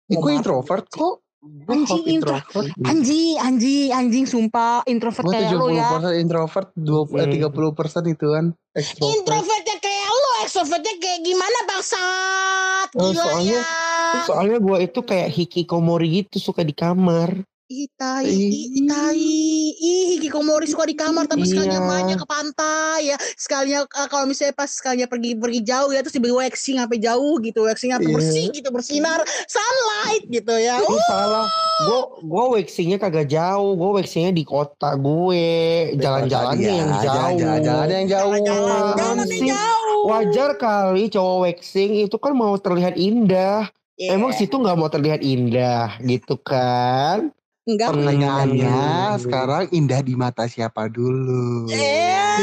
[0.06, 0.28] Eh, maaf.
[0.30, 1.14] introvert kok.
[1.44, 2.72] Anjing, introvert.
[2.82, 5.92] Anjing, anjing, anjing sumpah introvert kayak lu ya.
[5.92, 7.32] 70% introvert, 20, eh, Hmm.
[7.36, 9.12] 30% itu kan extrovert.
[9.14, 12.88] Introvertnya kayak lu, extrovertnya kayak gimana bangsat?
[12.96, 14.22] Oh, Gila soalnya- ya.
[14.24, 17.44] Soalnya gue itu kayak hikikomori gitu suka di kamar.
[17.64, 21.96] Ih, tai, ih, hikikomori suka di kamar tapi sekalinya Iya.
[22.04, 23.16] aja ke pantai ya.
[23.40, 27.40] Sekalinya eh, kalau misalnya pas sekalinya pergi pergi jauh ya terus tiba-tiba waxing sampai jauh
[27.40, 28.16] gitu, waxing sampai Iya.
[28.20, 30.76] bersih gitu, bersinar sunlight gitu ya.
[30.84, 31.48] Lu salah.
[31.88, 33.72] Gue gue waxingnya kagak jauh.
[33.80, 35.48] Gue waxingnya di kota gue.
[35.96, 37.36] Jalan-jalannya yang Iya, jauh.
[37.40, 38.32] Jalan-jalan yang jauh.
[38.44, 40.02] Jalan-jalan yang jauh.
[40.04, 43.72] Wajar kali cowok waxing itu kan mau terlihat indah.
[43.96, 44.20] Iya.
[44.20, 47.32] Emang situ nggak mau terlihat indah gitu kan?
[47.64, 49.20] Enggak Pertanyaannya Hmm.
[49.20, 51.68] sekarang indah di mata siapa dulu?
[51.68, 52.36] Eh.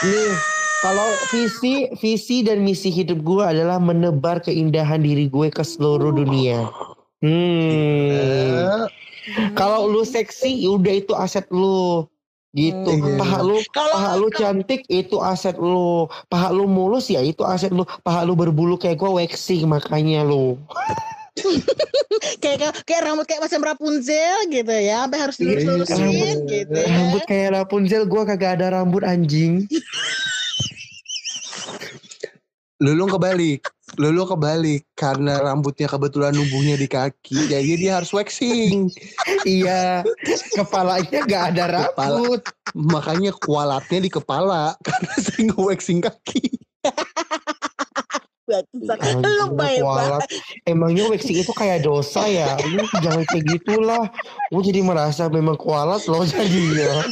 [0.00, 0.32] Nih,
[0.80, 6.68] kalau visi visi dan misi hidup gue adalah menebar keindahan diri gue ke seluruh dunia.
[7.20, 8.08] Hmm.
[8.10, 8.84] Eh,
[9.52, 12.08] Kalau lu seksi, udah itu aset lu.
[12.50, 12.90] Gitu.
[12.90, 13.14] Hmm.
[13.14, 16.10] Paha lu, Kalau paha lu cantik itu aset lu.
[16.26, 17.86] Paha lu mulus ya itu aset lu.
[18.02, 20.58] Paha lu berbulu kayak gue waxing makanya lu.
[22.38, 26.74] Kayak kayak, kayak rambut kayak macam Rapunzel gitu ya, sampai harus Iya, dilurus-lurusin rambut- gitu
[26.76, 26.86] ya.
[26.88, 29.64] Rambut kayak Rapunzel gue kagak ada rambut anjing.
[32.80, 33.68] Lulu kebalik.
[33.98, 38.86] Lulu kebalik karena rambutnya kebetulan numbuhnya di kaki, jadi dia harus waxing.
[39.42, 40.06] iya.
[40.54, 42.22] Kepalanya gak ada Kepala.
[42.22, 42.40] rambut.
[42.70, 46.54] Makanya kualatnya di kepala karena sering waxing kaki.
[48.50, 50.20] Anjing, Lu baik banget.
[50.66, 52.58] Emangnya waxing itu kayak dosa ya?
[52.66, 54.04] Lu jangan kayak gitulah.
[54.50, 57.06] Gue jadi merasa memang kualat loh jadinya.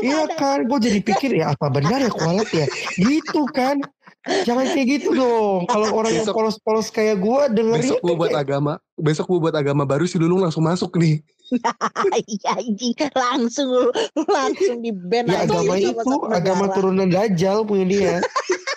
[0.00, 2.66] Iya kan, gue jadi pikir ya apa benar ya kualat ya?
[2.96, 3.82] Gitu kan.
[4.20, 5.64] Jangan kayak gitu dong.
[5.64, 9.56] Kalau orang yang Besok- polos-polos kayak gue dengerin Besok gue buat agama, besok gue buat
[9.56, 11.24] agama baru si Lulung langsung masuk nih.
[12.30, 18.14] Iya anjing langsung langsung di ban ya agama itu agama turunan dajjal punya dia.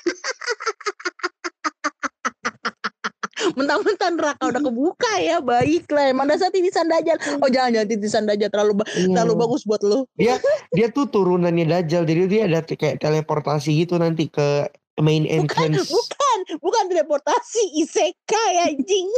[3.53, 8.49] mentang-mentang neraka udah kebuka ya baiklah emang dasar titisan dajal oh jangan jangan titisan dajal
[8.49, 9.09] terlalu ba- Iya.
[9.13, 10.05] terlalu bagus buat lu.
[10.71, 14.67] Dia tuh turunannya dajjal, jadi dia ada kayak teleportasi gitu nanti ke
[15.01, 15.89] main bukan entrance.
[15.89, 19.09] bukan bukan teleportasi isekai anjing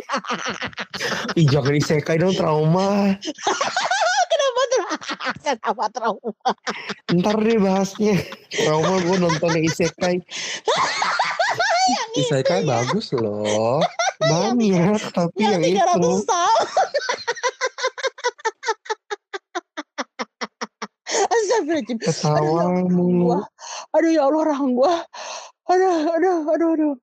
[1.39, 3.11] Ih jangan isekai dong trauma.
[4.31, 4.83] kenapa tuh
[5.43, 6.31] kenapa trauma
[7.11, 8.15] Ntar deh bahasnya.
[8.55, 10.23] Trauma gue nonton isekai
[12.15, 13.83] Isekai bagus loh.
[14.17, 15.91] banyak, tapi yang yang, tiga itu.
[15.91, 16.67] ratus tahun
[21.05, 23.25] Astagfirullahaladzim Ketawa Aduh, mulu.
[23.29, 23.39] gua.
[23.93, 25.05] Aduh ya Allah rahang gua.
[25.65, 26.93] Aduh, aduh, aduh, aduh.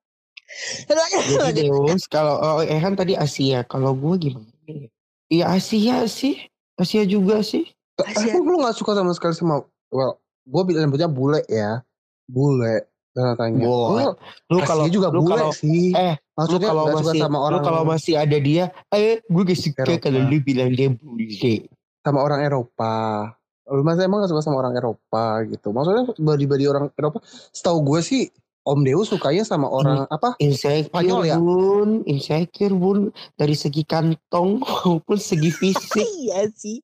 [1.49, 4.49] Jadi Deus, kalau oh, Ehan tadi Asia, kalau gue gimana?
[5.33, 6.37] Iya Asia sih,
[6.77, 7.65] Asia juga sih.
[7.97, 8.37] Asia.
[8.37, 11.81] Emang lu gak suka sama sekali sama, well, gue bilang nyebutnya bule ya.
[12.29, 12.85] Bule.
[13.17, 13.65] Tanda tanya.
[13.65, 14.17] Bule.
[14.53, 15.93] Lu kalau juga lu bule kalau sih.
[15.97, 19.83] eh Maksudnya kalau masih sama lu orang kalau masih ada dia, eh gue gak suka
[19.89, 20.05] Eropa.
[20.09, 21.69] kalau lu bilang dia bule.
[22.03, 22.95] sama orang Eropa.
[23.73, 25.73] Lu masih emang gak suka sama orang Eropa gitu.
[25.73, 27.25] Maksudnya body-body orang Eropa.
[27.57, 28.29] Setahu gue sih
[28.63, 30.39] Om Deus sukanya sama orang apa?
[30.39, 31.37] Insecure Spanyol ya?
[31.39, 36.07] bun, insecure bun dari segi kantong maupun segi fisik.
[36.23, 36.79] iya sih.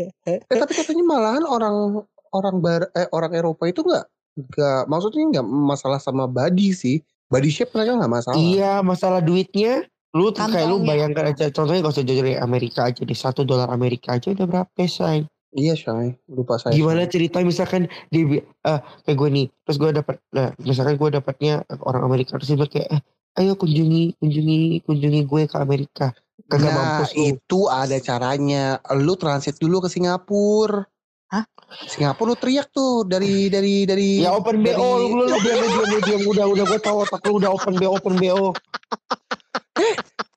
[0.00, 2.00] Eh tapi katanya malahan orang
[2.32, 4.04] orang bar eh orang Eropa itu nggak
[4.38, 7.04] nggak maksudnya nggak masalah sama body sih.
[7.28, 8.40] Body shape mereka nggak masalah.
[8.40, 9.84] Iya masalah duitnya.
[10.16, 13.44] Lu tuh kayak lu bayangkan aja contohnya gak usah jauh dari Amerika aja deh satu
[13.44, 15.28] dolar Amerika aja udah berapa say?
[15.48, 16.76] Iya Shay, lupa saya.
[16.76, 21.08] Gimana cerita misalkan dia bi- eh kayak gue nih terus gue dapat nah, misalkan gue
[21.10, 23.00] dapatnya orang Amerika terus dia kayak eh,
[23.40, 26.12] ayo kunjungi kunjungi kunjungi gue ke Amerika
[26.46, 28.76] kagak Nah mampus lu itu ada caranya.
[28.94, 30.84] Lu transit dulu ke Singapura.
[31.28, 31.44] Hah?
[31.84, 35.64] Singapura lu teriak tuh dari dari dari ya open BO dari- lu lu diam
[36.04, 38.52] diam udah udah gue tahu otak lu udah open BO open BO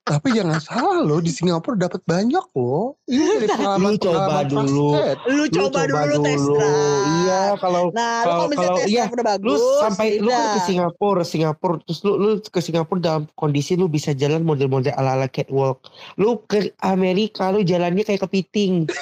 [0.02, 2.98] Tapi jangan salah loh di Singapura dapat banyak loh.
[3.06, 4.98] Ini dari pengalaman Lu coba dulu.
[5.30, 7.06] Lu lu coba, dulu, lu tes drive.
[7.22, 9.46] iya kalau Nah, lu Kalau- kalau iya, udah bagus.
[9.46, 10.60] lu sampai lu kan ke.
[10.66, 15.86] Singapura Singapura terus lu lu ke Singapura dalam kondisi lu bisa jalan model-model ala-ala catwalk
[16.18, 18.90] lu ke Amerika lu jalannya kayak kepiting.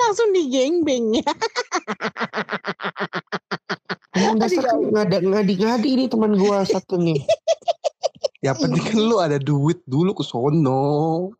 [0.00, 1.28] Langsung digengbeng ya.
[4.12, 4.88] Emang dasar ya Allah.
[4.92, 7.24] ngada ngadi ngadi ini teman gua satu nih
[8.40, 10.84] Yang penting kan lu ada duit dulu ke sono.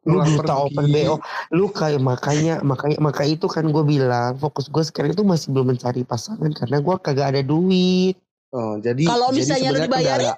[0.02, 0.48] lu pergi.
[0.48, 1.16] open BO
[1.50, 5.70] lu kayak makanya makanya maka itu kan gue bilang fokus gue sekarang itu masih belum
[5.70, 8.16] mencari pasangan karena gua kagak ada duit
[8.50, 10.36] Oh, jadi Kalau jadi misalnya lu dibayarin?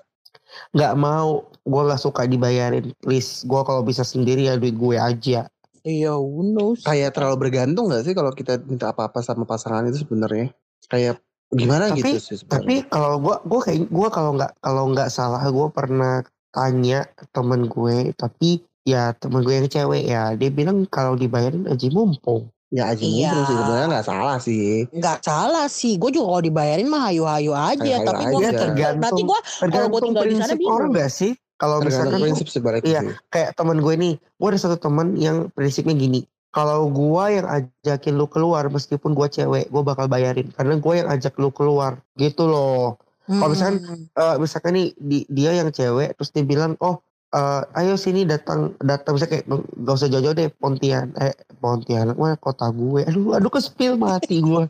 [0.71, 1.31] nggak mau
[1.63, 5.51] gua nggak suka dibayarin please gua kalau bisa sendiri ya duit gue aja
[5.83, 6.81] Iya, who knows.
[6.81, 10.49] kayak terlalu bergantung gak sih kalau kita minta apa-apa sama pasangan itu sebenarnya
[10.87, 11.21] kayak
[11.55, 15.43] gimana Tapi- gitu sih Tapi kalau gua gua kayak gua kalau nggak kalau nggak salah
[15.49, 16.21] gua pernah
[16.55, 17.03] tanya
[17.35, 22.47] temen gue tapi ya temen gue yang cewek ya dia bilang kalau dibayarin aja mumpung.
[22.75, 23.31] ya aja Iya.
[23.31, 24.67] mumpung sih sebenarnya nggak salah sih.
[24.91, 25.95] Nggak salah sih.
[25.95, 27.79] Gue juga kalau dibayarin mah hayu-hayu aja.
[27.79, 29.39] Hayu-hayu tapi gue tergantung nanti gue
[29.71, 30.75] kalau gue tinggal di sana bingung.
[30.75, 31.33] orang gak sih?
[31.55, 33.01] Kalau misalkan prinsip sebaliknya iya.
[33.31, 36.27] kayak temen gue nih, gue ada satu temen yang prinsipnya gini.
[36.55, 41.09] Kalau gua yang ajakin lu keluar meskipun gua cewek, gua bakal bayarin karena gua yang
[41.11, 41.99] ajak lu keluar.
[42.15, 43.03] Gitu loh.
[43.27, 44.05] Kalau misalkan Hmm.
[44.15, 47.01] eh misalkan nih di- dia yang cewek terus dia bilang oh
[47.35, 49.47] eh, ayo sini datang datang misalnya kayak
[49.81, 54.39] gak usah jauh-jauh deh Pontian eh Pontianak mah kota gue aduh aduh ke spill mati
[54.45, 54.69] gue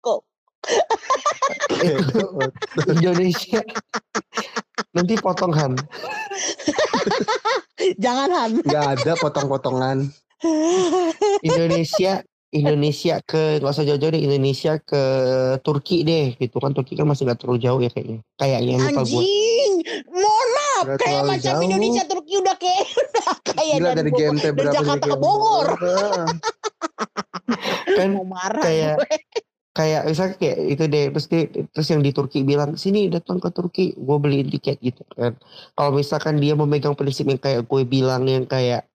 [0.00, 0.20] Kok?
[2.96, 3.60] Indonesia
[4.96, 5.72] nanti potong Han
[8.02, 8.50] Jangan Han.
[8.60, 10.12] Nggak ada potong-potongan.
[11.44, 15.02] Indonesia Indonesia ke nggak usah jauh-jauh deh Indonesia ke
[15.62, 19.22] Turki deh gitu kan Turki kan masih nggak terlalu jauh ya kayaknya kayaknya lupa gue
[19.22, 19.74] Anjing.
[20.10, 20.84] Mohon maaf.
[20.84, 21.62] Nggak Kayak macam jauh.
[21.62, 25.16] Indonesia Turki udah kayak udah kayak Gila dari dari GMT dari berapa Jakarta dari ke
[25.20, 25.68] Bogor.
[27.94, 29.08] Kan Mau marah kayak gue.
[29.70, 33.48] Kayak misalnya kayak itu deh terus dia, terus yang di Turki bilang sini datang ke
[33.54, 35.38] Turki gue beliin tiket gitu kan
[35.78, 38.90] kalau misalkan dia memegang prinsip yang kayak gue bilang yang kayak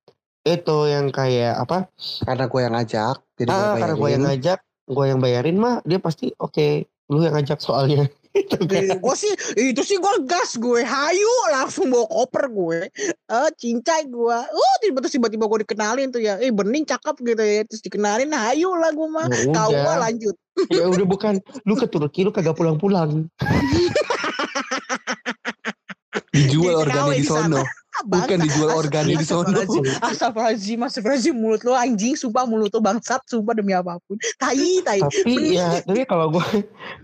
[0.45, 1.89] itu yang kayak apa
[2.21, 3.17] Karena gue yang ngajak.
[3.35, 7.25] Jadi gue ah karena gue yang ngajak gue yang bayarin mah dia pasti oke lu
[7.25, 8.05] yang ngajak soalnya.
[9.03, 10.83] gue sih itu sih gue gas gue.
[10.83, 12.79] Hayu langsung bawa koper gue.
[13.09, 16.37] Eh cincai gue uh tiba-tiba tiba-tiba gue dikenalin tuh ya.
[16.43, 17.63] Eh bening cakep gitu ya.
[17.63, 19.27] Terus dikenalin hayu lah gue mah.
[19.31, 20.35] Ya kau mah lanjut.
[20.71, 21.39] Ya udah bukan.
[21.63, 23.27] Lu ke Turki lu kagak pulang-pulang.
[26.35, 27.63] Dijual organnya di sono.
[28.03, 29.55] Bukan dijual organnya di sono.
[30.03, 34.19] Astagfirullahaladzim, astagfirullahaladzim, mulut lo anjing, sumpah mulut lo bangsat, sumpah demi apa pun.
[34.35, 34.99] Tai, tai.
[34.99, 36.45] tapi ya tapi kalau gue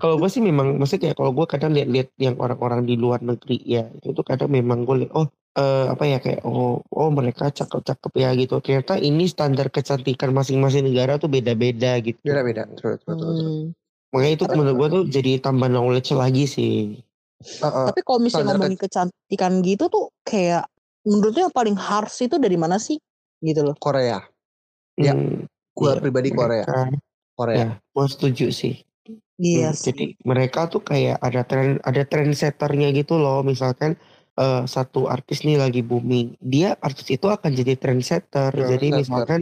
[0.01, 3.57] kalau gue sih memang maksudnya kayak kalau gue kadang lihat-lihat yang orang-orang di luar negeri
[3.63, 5.27] ya itu tuh kadang memang gue lihat oh
[5.57, 10.87] eh, apa ya kayak oh oh mereka cakep-cakep ya gitu ternyata ini standar kecantikan masing-masing
[10.87, 12.67] negara tuh beda-beda gitu Beda-beda.
[12.67, 13.31] Betul, betul, betul.
[13.31, 13.63] Hmm.
[14.11, 16.99] makanya itu menurut gue tuh jadi tambah knowledge lagi sih
[17.41, 17.87] Heeh.
[17.89, 20.69] Tapi kalau misalnya ngomongin kecantikan gitu tuh kayak
[21.03, 22.97] menurutnya yang paling harsh itu dari mana sih?
[23.41, 23.75] Gitu loh.
[23.77, 24.21] Korea.
[24.99, 26.67] Ya, Hmm, Gue iya, pribadi Korea.
[26.67, 26.91] mereka-
[27.33, 27.57] Korea.
[27.57, 28.75] ya gue setuju sih
[29.41, 29.85] Iya Hmm, sih.
[29.89, 33.41] Jadi mereka tuh kayak ada tren ada trendsetternya gitu loh.
[33.41, 33.97] Misalkan
[34.37, 38.53] eh, satu artis nih lagi booming, dia artis itu akan jadi trendsetter.
[38.53, 38.95] Jadi Trendsetter.
[39.01, 39.41] misalkan,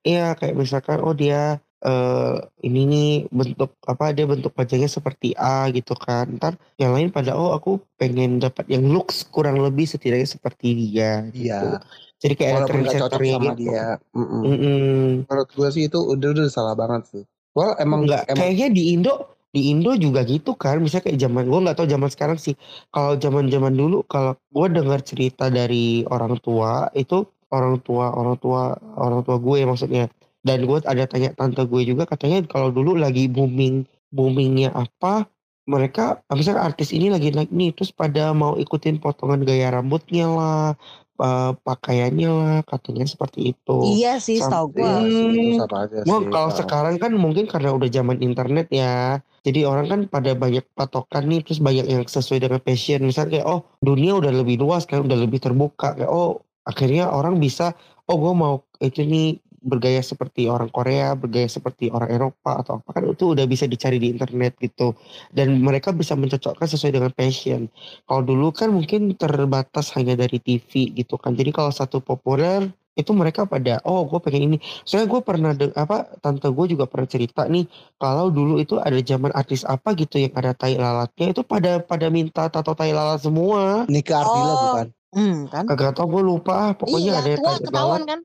[0.00, 5.72] iya kayak misalkan oh dia eh ini nih bentuk apa dia bentuk wajahnya seperti A
[5.72, 6.28] gitu kan.
[6.36, 11.24] Ntar yang lain pada oh aku pengen dapat yang looks kurang lebih setidaknya seperti dia.
[11.32, 11.48] Gitu.
[11.48, 11.80] Iya.
[12.20, 13.60] Jadi kayak Walaupun gak cocok sama gitu.
[13.64, 13.86] dia.
[14.12, 14.40] Mm-mm.
[14.44, 15.04] Mm-mm.
[15.24, 17.24] Menurut gue sih itu udah udah salah banget sih.
[17.56, 19.14] Well emang Enggak, emang kayaknya di Indo
[19.50, 20.84] di Indo juga gitu kan.
[20.84, 22.54] Misalnya kayak zaman gue nggak tahu zaman sekarang sih.
[22.92, 28.36] Kalau zaman zaman dulu kalau gue dengar cerita dari orang tua itu orang tua orang
[28.38, 30.06] tua orang tua gue maksudnya
[30.40, 35.28] Dan gue ada tanya tante gue juga katanya kalau dulu lagi booming boomingnya apa
[35.70, 40.74] mereka misalnya artis ini lagi naik nih terus pada mau ikutin potongan gaya rambutnya lah
[41.20, 43.76] uh, pakaiannya lah katanya seperti itu.
[44.00, 44.82] Iya sih, setahu gue.
[44.82, 49.20] Hmm, sih, kalau sekarang kan mungkin karena udah zaman internet ya.
[49.44, 53.04] Jadi orang kan pada banyak patokan nih terus banyak yang sesuai dengan passion.
[53.04, 57.40] Misalnya kayak oh dunia udah lebih luas kan udah lebih terbuka kayak oh akhirnya orang
[57.40, 57.72] bisa
[58.08, 62.88] oh gue mau itu nih bergaya seperti orang Korea, bergaya seperti orang Eropa atau apa
[62.96, 64.92] kan itu udah bisa dicari di internet gitu.
[65.30, 67.68] Dan mereka bisa mencocokkan sesuai dengan passion.
[68.04, 71.32] Kalau dulu kan mungkin terbatas hanya dari TV gitu kan.
[71.36, 72.66] Jadi kalau satu populer
[72.98, 74.56] itu mereka pada oh gue pengen ini.
[74.84, 77.64] Soalnya gue pernah de- apa tante gue juga pernah cerita nih
[77.96, 82.06] kalau dulu itu ada zaman artis apa gitu yang ada tai lalatnya itu pada pada
[82.12, 83.86] minta tato tai lalat semua.
[83.88, 84.60] Nika Ardila Oh.
[84.68, 84.86] bukan?
[85.10, 85.64] Hmm, kan?
[85.66, 88.10] Kagak tau gue lupa ah, pokoknya iya, ada yang tua tai ketahuan lalat.
[88.10, 88.20] kan?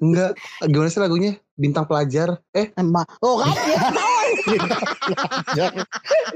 [0.00, 0.32] Enggak.
[0.66, 1.32] Gimana sih lagunya?
[1.54, 2.40] Bintang pelajar.
[2.56, 3.06] Eh, Emang.
[3.20, 3.52] Oh kan?
[5.58, 5.74] Ya,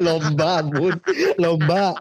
[0.03, 0.99] lomba bun
[1.39, 1.95] lomba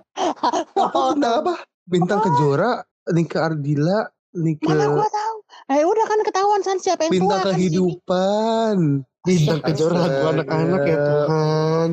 [0.73, 1.53] apa bintang apa?
[1.85, 2.81] Bintang Kejora,
[3.13, 4.09] Nika Ardila,
[4.41, 5.35] Nika Mana gua tahu.
[5.69, 7.53] Eh udah kan ketahuan San siapa yang Bintang tua kan.
[7.53, 8.77] Kehidupan.
[9.23, 11.89] bintang kejora lagu anak-anak ya Tuhan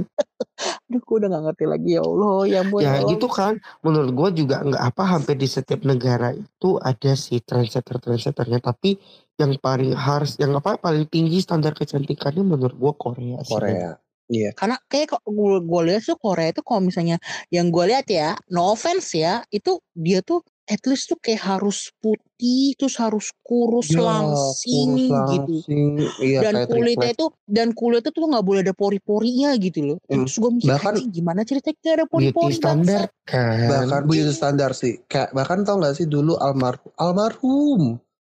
[0.91, 2.39] Aduh, gue udah gak ngerti lagi ya Allah.
[2.47, 2.81] Ya ampun.
[2.83, 3.11] ya Allah.
[3.13, 7.97] gitu kan menurut gue juga nggak apa hampir di setiap negara itu ada sih trendsetter
[8.03, 9.01] trendsetternya tapi
[9.41, 13.97] yang paling harus yang apa paling tinggi standar kecantikannya menurut gue Korea sih Korea.
[14.31, 14.55] Iya.
[14.55, 17.19] Karena kayak kok gue gue lihat tuh Korea itu kalau misalnya
[17.51, 21.91] yang gue lihat ya, no offense ya, itu dia tuh at least tuh kayak harus
[21.99, 25.55] putih, terus harus kurus Ya, langsing kurus gitu.
[25.67, 25.89] langsing.
[26.23, 29.99] Iya, dan kayak kulitnya itu dan kulitnya tuh nggak boleh ada pori-porinya gitu loh.
[30.07, 30.23] Hmm.
[30.25, 34.13] Terus gue mikir Bahkan- "Anjing, gimana ceritanya nggak ada pori-pori standar bangsat?" kan bahkan bu
[34.15, 37.83] itu standar sih kayak bahkan tau gak sih dulu almarhum almarhum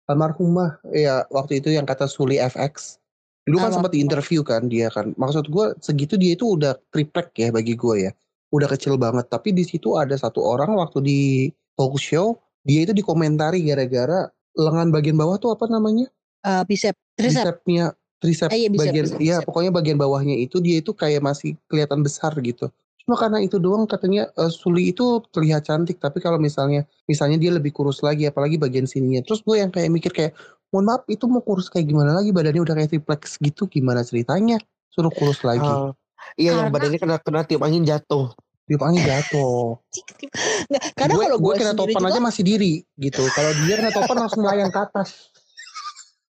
[0.05, 2.97] almarhumah ya waktu itu yang kata Suli FX
[3.43, 7.49] dulu kan sempat interview kan dia kan maksud gue segitu dia itu udah triplek ya
[7.49, 8.11] bagi gue ya
[8.49, 11.19] udah kecil banget tapi di situ ada satu orang waktu di
[11.77, 16.09] talk show dia itu dikomentari gara-gara lengan bagian bawah tuh apa namanya?
[16.41, 17.45] Eh, bicep, tricep.
[17.63, 17.85] tricepnya
[18.17, 19.45] tricep Eh, iya, bicep, bagian bicep, ya bicep.
[19.47, 22.67] pokoknya bagian bawahnya itu dia itu kayak masih kelihatan besar gitu.
[22.99, 27.53] Cuma karena itu doang katanya eh, Suli itu terlihat cantik tapi kalau misalnya misalnya dia
[27.53, 29.21] lebih kurus lagi apalagi bagian sininya.
[29.23, 30.33] Terus gue yang kayak mikir kayak
[30.73, 32.33] mohon maaf itu mau kurus kayak gimana lagi?
[32.35, 34.57] Badannya udah kayak triplex gitu gimana ceritanya?
[34.91, 35.63] Suruh kurus lagi.
[35.63, 35.93] Ah,
[36.35, 38.33] iya yang Karena- badannya kena kena tiup angin jatuh
[38.67, 39.79] tiup angin jatuh.
[40.67, 43.23] Nggak, karena gue kalau gue gue kena topan juga, aja masih diri gitu.
[43.31, 45.31] Kalau dia kena topan langsung melayang ke atas.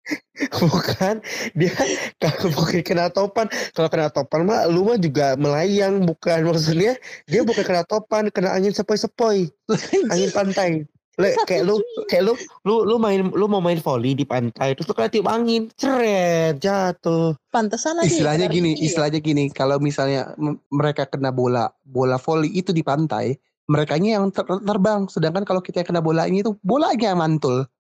[0.65, 1.23] Bukan.
[1.55, 1.73] Dia
[2.19, 6.49] kalau bukan kena topan kalau kena topan mah lu mah juga melayang bukan.
[6.49, 9.53] Maksudnya dia bukan kena topan kena angin sepoi-sepoi.
[10.13, 10.89] Angin pantai
[11.21, 11.77] Le, kayak lu
[12.09, 12.33] kayak lu
[12.65, 15.69] lu lu main lu mau main volley di pantai terus lu kena tiup angin.
[15.77, 17.37] Ceret jatuh.
[17.53, 18.87] Pantesan aja ya, istilahnya gini tinggi ya.
[18.89, 20.33] istilahnya gini kalau misalnya
[20.73, 23.37] mereka kena bola bola voli itu di pantai
[23.69, 25.05] mereka yang ter- terbang.
[25.13, 27.69] Sedangkan kalau kita yang kena bolanya itu bolanya yang mantul.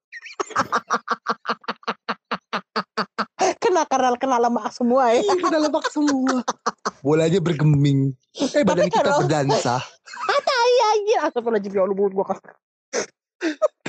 [3.62, 5.22] Kena karena kena lemak semua ya.
[5.22, 6.42] Ih, kena lemak semua.
[7.00, 8.10] Bolanya bergeming.
[8.34, 9.78] Eh badan kita kalau- berdansa.
[10.62, 12.54] Iya anjir, astagfirullahaladzim ya Allah mulut gua kasar.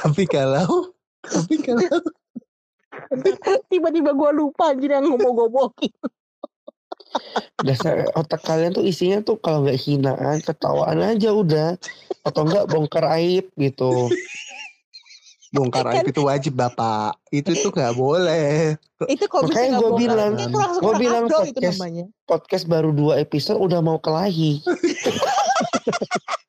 [0.04, 0.92] Tapi kalau
[1.24, 1.88] tapi kalau
[3.70, 5.94] Tiba-tiba gua lupa anjir yang ngomong-ngomongin.
[7.62, 11.78] dasar otak kalian tuh isinya tuh kalau nggak hinaan ketawaan aja udah
[12.26, 14.10] atau enggak bongkar aib gitu
[15.54, 18.74] bongkar aib itu wajib bapak itu tuh nggak boleh
[19.06, 21.78] Itu kalau Makanya bisa gua nggak bilang, kurang bilang podcast.
[21.78, 22.06] namanya.
[22.26, 24.58] podcast baru dua episode udah mau kelahi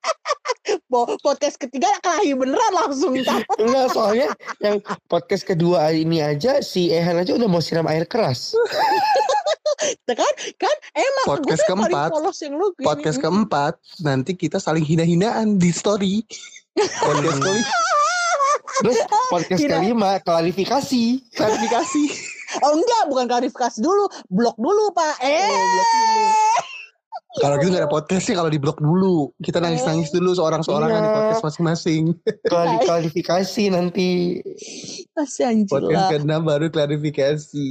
[0.94, 3.18] Podcast ketiga kelahi beneran langsung.
[3.62, 4.30] enggak soalnya
[4.62, 4.78] yang
[5.10, 8.54] podcast kedua ini aja si Ehan aja udah mau siram air keras.
[10.08, 10.34] Kan?
[10.56, 10.76] Kan?
[10.94, 12.08] Emang Podcast paling keempat.
[12.14, 12.86] polos yang lu gini.
[12.86, 16.22] podcast keempat nanti kita saling hina-hinaan di story.
[16.78, 17.82] Podcast kelima
[18.80, 18.98] terus
[19.30, 21.02] podcast kelima klarifikasi.
[21.34, 22.02] Klarifikasi.
[22.62, 25.18] Oh enggak bukan klarifikasi dulu blok dulu pak.
[25.20, 26.73] Eh blok dulu.
[27.34, 29.34] Kalau gitu gak ada podcastnya kalau di blok dulu.
[29.36, 31.16] Kita nangis-nangis dulu seorang-seorangan di Iya.
[31.16, 32.02] podcast masing-masing.
[32.46, 34.38] Klari- klarifikasi nanti
[35.12, 37.68] masih anjir Podcast lah ke-6 baru klarifikasi.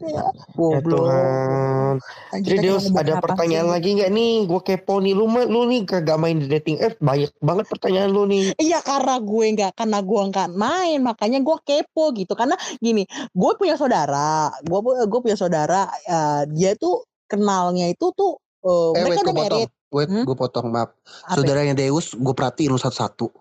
[0.00, 0.24] ya
[0.56, 2.00] goblok Tuhan
[2.40, 3.72] Jadi Deus ada apa pertanyaan sih?
[3.76, 4.34] lagi nggak nih?
[4.48, 8.08] Gue kepo nih lu mah lu nih kagak main di dating app banyak banget pertanyaan
[8.08, 8.56] lu nih.
[8.56, 13.50] Iya karena gue nggak karena gue nggak main makanya gue kepo gitu karena gini gue
[13.54, 19.04] punya saudara gue gue punya saudara eh, dia tuh kenalnya itu tuh eh, Eh, wait,
[19.08, 20.20] mereka gue udah merit Wait, Hmm?
[20.22, 20.92] gue potong, maaf.
[21.24, 21.34] Apa ya?
[21.34, 23.32] Saudaranya Deus, gue perhatiin lu satu-satu.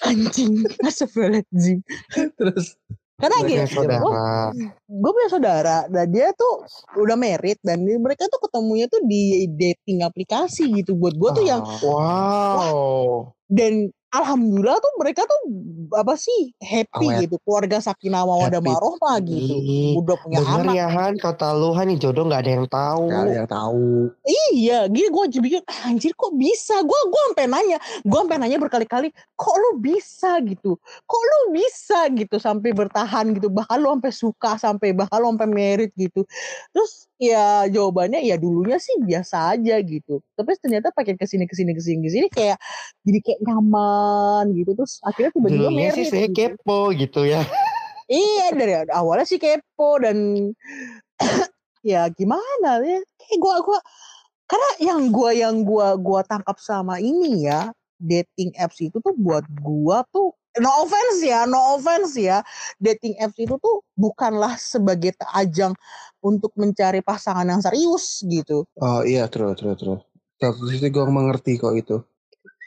[0.00, 1.84] anjing astagfirullahaladzim
[2.32, 2.78] Terus,
[3.20, 3.60] Karena gini,
[4.88, 6.64] gue punya saudara dan dia tuh
[6.96, 11.60] udah merit dan mereka tuh ketemunya tuh di dating aplikasi gitu buat gue tuh yang
[11.84, 13.36] Wow.
[13.44, 15.40] dan alhamdulillah tuh mereka tuh
[15.90, 17.20] apa sih happy Awet.
[17.26, 17.36] gitu.
[17.42, 18.70] Keluarga sakinah mawaddah Happy.
[18.70, 19.54] warohmah gitu.
[19.98, 20.74] Udah punya Bener anak.
[20.74, 23.04] ya Han, kata lu Han nih jodoh nggak ada yang tahu.
[23.06, 23.90] Gak ada yang tahu.
[24.54, 26.78] iya gini gue aja pikir "Ah, anjir kok bisa?
[26.82, 30.38] Gue gue sampai nanya gue sampai nanya berkali-kali kok lu bisa?
[30.42, 30.78] gitu.
[31.06, 31.98] Kok lu bisa?
[32.10, 33.50] gitu sampai bertahan gitu.
[33.50, 36.22] Bahkan lu sampai suka sampai bahkan lu sampai merit gitu.
[36.70, 40.22] Terus ya jawabannya ya dulunya sih biasa aja gitu.
[40.38, 42.56] Tapi ternyata pakai ke sini ke sini ke sini ke sini kayak
[43.04, 43.99] jadi kayak nyaman
[44.52, 46.56] gitu terus akhirnya tiba-tiba Dulunya sih saya gitu.
[46.56, 47.42] kepo gitu ya.
[48.10, 50.50] Iya dari awalnya sih kepo dan
[51.86, 53.78] ya gimana ya kayak gua gua
[54.50, 57.70] karena yang gua yang gua gua tangkap sama ini ya
[58.02, 62.42] dating apps itu tuh buat gua tuh no offense ya no offense ya
[62.82, 65.70] dating apps itu tuh bukanlah sebagai ajang
[66.18, 70.00] untuk mencari pasangan yang serius gitu Oh iya, true, true, true.
[70.40, 72.00] Satu sisi gue mengerti kok itu.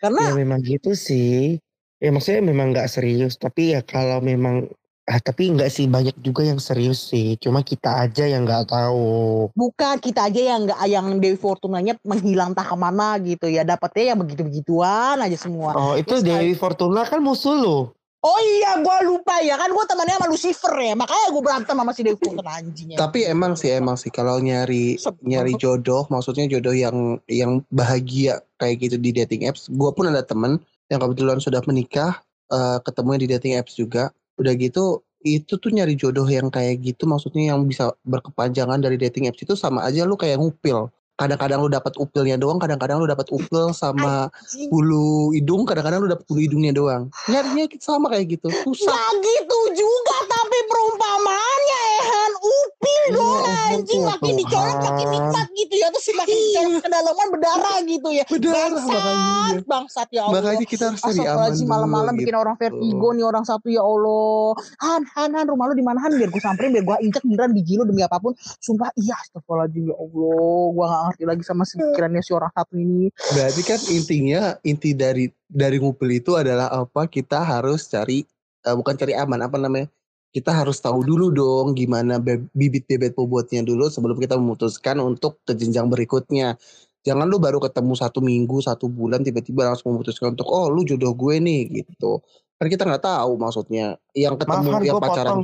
[0.03, 1.63] Karena Ya memang gitu sih.
[2.03, 3.39] Ya maksudnya memang nggak serius.
[3.39, 4.67] Tapi ya kalau memang
[5.07, 7.39] ah, tapi nggak sih banyak juga yang serius sih.
[7.39, 9.47] Cuma kita aja yang nggak tahu.
[9.55, 14.11] bukan kita aja yang nggak yang Dewi Fortunanya menghilang tak ke mana gitu ya dapetnya
[14.11, 17.79] ya begitu begituan aja semua Oh itu Terus Dewi Fortuna kan musuh lu.
[18.23, 21.91] Oh iya, gua lupa ya kan gua temannya sama Lucifer ya, makanya gua berantem sama
[21.91, 22.95] si Dewi Fulton anjingnya.
[22.95, 25.19] Tapi emang sih, emang sih kalau nyari Sebel.
[25.27, 29.67] nyari jodoh, maksudnya jodoh yang yang bahagia kayak gitu di dating apps.
[29.67, 30.55] Gue pun ada temen
[30.87, 34.15] yang kebetulan sudah menikah, eh, ketemunya di dating apps juga.
[34.39, 39.27] Udah gitu, itu tuh nyari jodoh yang kayak gitu, maksudnya yang bisa berkepanjangan dari dating
[39.27, 40.87] apps itu sama aja lu kayak ngupil.
[41.13, 44.33] Kadang-kadang lu dapat upilnya doang, kadang-kadang lu dapat upil sama
[44.73, 47.13] bulu hidung, kadang-kadang lu dapat bulu hidungnya doang.
[47.29, 48.89] Nyarinya sama kayak gitu, susah.
[48.89, 55.47] Nggak gitu juga tapi perumpamaannya Ehan upil dong Iya, Ehan anjing makin dicolok makin nikmat
[55.57, 58.25] gitu ya terus makin dicolok kedalaman berdarah gitu ya.
[58.29, 59.63] Berdarah bangsat, makanya.
[59.65, 60.41] bangsat ya Allah.
[60.41, 62.21] Makanya kita harus cari aman malam-malam gitu.
[62.25, 64.47] bikin orang vertigo nih orang satu ya Allah.
[64.83, 67.51] Han, Han, Han rumah lu di mana Han biar gue samperin biar gue injek beneran
[67.51, 68.33] biji lu demi apa pun.
[68.37, 70.63] Sumpah iya astagfirullahaladzim ya Allah.
[70.73, 73.09] Gue gak ngerti lagi sama pikirannya si orang satu ini.
[73.33, 77.09] Berarti kan intinya inti dari dari ngupil itu adalah apa?
[77.09, 78.23] Kita harus cari
[78.63, 79.87] eh, bukan cari aman apa namanya?
[80.33, 85.37] Kita harus tahu dulu dong gimana be- bibit bebet bobotnya dulu sebelum kita memutuskan untuk
[85.45, 86.57] ke jenjang berikutnya.
[87.05, 91.13] Jangan lu baru ketemu satu minggu, satu bulan tiba-tiba langsung memutuskan untuk oh lu jodoh
[91.13, 92.25] gue nih gitu.
[92.57, 95.29] Kan kita nggak tahu maksudnya yang ketemu Maaf Han yang pacaran.
[95.29, 95.41] potong.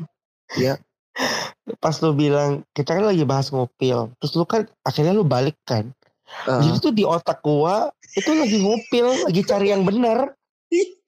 [0.58, 0.74] Iya.
[1.84, 4.10] Pas lu bilang kita kan lagi bahas ngupil.
[4.18, 5.94] Terus lu kan akhirnya lu balik kan.
[6.50, 10.34] Eh, Jadi tuh di otak gua itu lagi ngupil, lagi cari yang bener.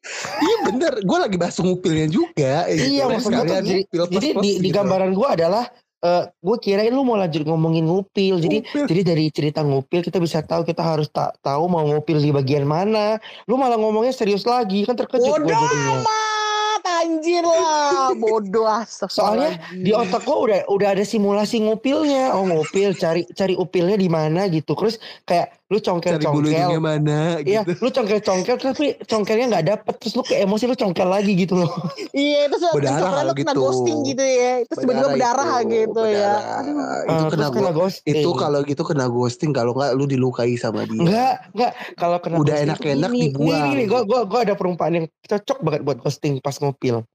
[0.41, 2.65] iya bener, gue lagi bahas ngupilnya juga.
[2.65, 4.75] Iya, Terus maksud gua tuh jadi- ngupil Jadi di, di gitu.
[4.75, 5.65] gambaran gua adalah
[6.01, 8.41] eh gue kirain lu mau lanjut ngomongin ngupil.
[8.41, 8.85] Jadi Ngupil.
[8.89, 12.65] jadi dari cerita ngupil kita bisa tahu kita harus tak tahu mau ngupil di bagian
[12.65, 13.21] mana.
[13.45, 16.01] Lu malah ngomongnya serius lagi kan terkejut Bodoh jadinya.
[16.01, 18.17] amat anjir lah.
[18.17, 18.65] Bodoh
[19.13, 22.33] Soalnya Di otak gua udah udah ada simulasi ngupilnya.
[22.33, 24.73] Oh ngupil cari cari upilnya di mana gitu.
[24.73, 24.97] Terus
[25.29, 26.83] kayak lu cari bulu hidungnya congkel-congkel.
[26.83, 27.71] mana Iya, gitu.
[27.79, 31.71] lu congkel-congkel tapi congkelnya nggak dapet terus lu kayak emosi lu congkel lagi gitu loh.
[32.11, 33.61] Iya itu Berdarah tuh kena gitu.
[33.63, 34.53] ghosting gitu ya.
[34.59, 36.33] Itu tiba-tiba berdarah itu, gitu ya.
[36.59, 36.75] Aduh.
[36.75, 38.13] Itu Eh, kena terus kena ghosting.
[38.13, 40.99] itu kalau gitu kena ghosting kalau nggak lu dilukai sama dia.
[40.99, 41.71] Enggak, enggak.
[41.95, 43.63] Kalau kena Udah enak-enak dibuang.
[43.71, 47.07] Nih, nih, gua, gua, gua ada perumpamaan yang cocok banget buat ghosting pas ngupil.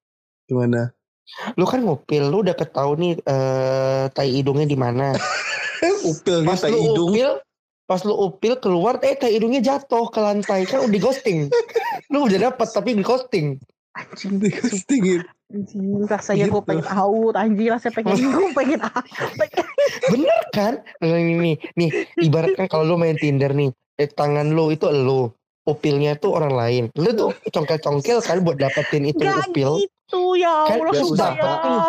[0.47, 0.97] Gimana?
[1.55, 5.13] Lu kan ngupil, lu udah ketahui nih eh tai hidungnya di mana.
[6.07, 7.11] Upilnya Pas tai lu hidung.
[7.13, 7.31] upil,
[7.87, 11.39] pas lu upil keluar, eh tai hidungnya jatuh ke lantai kan udah di ghosting.
[12.12, 13.57] lu udah dapet tapi di ghosting.
[13.95, 14.37] Anjing.
[14.37, 15.22] Di ghostingin.
[15.47, 16.68] Anjing, rasanya gue Gitu.
[16.68, 19.05] pengen out, anjing rasanya pengen gue pengen out.
[20.11, 20.74] Bener kan?
[20.99, 25.30] Nih, nih, nih, ibaratkan kalau lu main Tinder nih, eh, tangan lu itu lu,
[25.64, 26.84] upilnya tuh orang lain.
[26.95, 29.82] Lu tuh congkel-congkel kan buat dapetin itu Gak upil.
[29.82, 31.64] gitu ya Kan Allah udah susah dapet ya.
[31.64, 31.82] nih.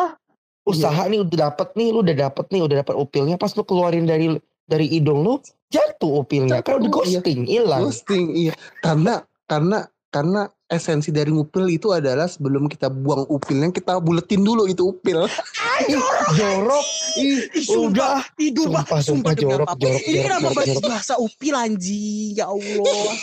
[0.67, 3.35] Usaha nih udah dapet nih, lu udah dapet nih, udah dapet upilnya.
[3.35, 4.35] Pas lu keluarin dari
[4.67, 5.39] dari hidung lu,
[5.71, 6.59] jatuh upilnya.
[6.59, 6.91] Jatuh, iya.
[6.91, 7.81] ghosting, hilang.
[7.87, 8.53] Ghosting iya.
[8.83, 14.67] Karena karena karena esensi dari ngupil itu adalah sebelum kita buang upilnya kita buletin dulu
[14.67, 15.23] itu upil.
[16.35, 16.85] Jorok.
[17.15, 18.17] Ih, Sumpah, udah.
[18.35, 20.89] Hidup Sumpah, sumpah, demi jorok, jorok, jorok, kenapa jorok, bahas jorok.
[20.91, 23.15] bahasa upil anjing Ya Allah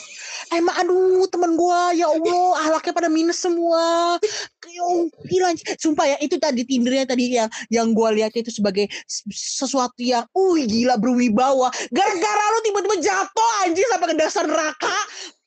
[0.52, 4.18] Emang aduh temen gua Ya Allah ahlaknya pada minus semua
[4.64, 8.90] upil anjing Sumpah ya itu tadi Tindernya tadi yang Yang gua lihat itu sebagai
[9.32, 14.96] Sesuatu yang Uh gila berwibawa Gara-gara lu tiba-tiba jatuh anjing Sampai ke dasar neraka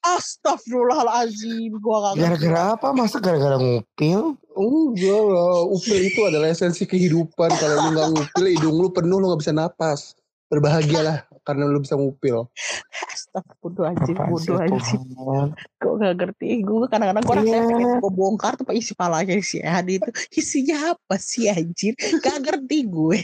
[0.08, 2.22] Astagfirullahalazim, gua gak.
[2.22, 2.88] Gara-gara apa?
[2.96, 4.40] Masa gara-gara ngupil?
[4.56, 7.50] Enggak lah, upil itu adalah esensi kehidupan.
[7.60, 10.16] Kalau lu nggak ngupil, hidung lu penuh, lu nggak bisa napas.
[10.48, 12.48] Berbahagialah karena lu bisa ngupil.
[13.38, 15.02] Astagfirullahaladzim, Apaan sih, bodoh anjing.
[15.14, 15.48] Tuhan?
[15.78, 16.50] Gue gak ngerti.
[16.66, 17.70] Gue kadang-kadang gue rasanya Iya.
[17.70, 20.10] pengen gue bongkar tuh isi palanya si Adi itu.
[20.34, 21.94] Isinya apa sih anjir?
[22.20, 23.20] Gak ngerti gue.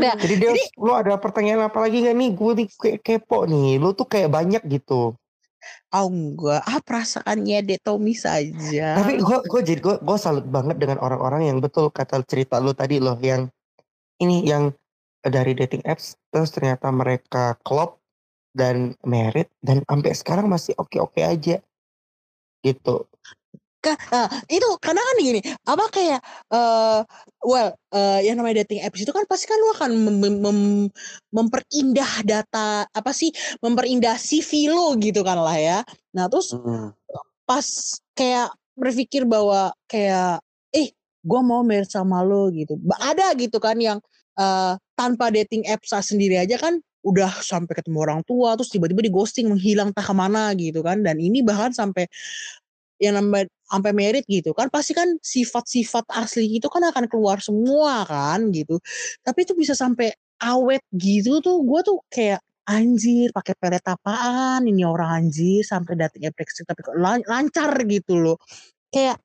[0.00, 2.30] nah, Jadi dia, lu ada pertanyaan apa lagi gak nih?
[2.32, 3.76] Gue nih kayak kepo nih.
[3.76, 5.14] Lu tuh kayak banyak gitu.
[5.90, 6.60] oh enggak.
[6.68, 9.00] Ah perasaannya Dek Tommy saja.
[9.00, 12.76] Tapi gue gue jadi gue gue salut banget dengan orang-orang yang betul kata cerita lu
[12.76, 13.48] tadi loh yang
[14.20, 14.76] ini yang
[15.24, 18.00] dari dating apps terus ternyata mereka klop
[18.54, 21.58] dan merit dan sampai sekarang masih oke-oke aja.
[22.62, 22.96] Gitu.
[23.84, 27.00] Ka- nah, itu kadang kan gini apa kayak eh
[27.44, 30.92] well eh, yang namanya dating apps itu kan pasti kan lu akan mem- mem- mem-
[31.28, 33.28] memperindah data apa sih
[33.60, 35.78] memperindah CV lu gitu kan lah ya.
[36.16, 36.56] Nah terus
[37.44, 37.66] pas
[38.16, 40.40] kayak berpikir bahwa kayak
[40.72, 42.80] eh gua mau married sama lo gitu.
[42.88, 44.00] Ada gitu kan yang
[44.38, 49.12] eh, tanpa dating apps sendiri aja kan udah sampai ketemu orang tua terus tiba-tiba di
[49.12, 51.04] ghosting menghilang entah ke mana gitu kan.
[51.04, 52.08] Dan ini bahkan sampai
[53.02, 58.06] yang namanya sampai merit gitu kan pasti kan sifat-sifat asli itu kan akan keluar semua
[58.08, 58.80] kan gitu.
[59.20, 64.88] Tapi itu bisa sampai awet gitu tuh gue tuh kayak anjir pakai pelet apaan ini
[64.88, 68.36] orang anjir sampai dating apps tapi kok lan- lancar gitu loh.
[68.88, 69.20] Kayak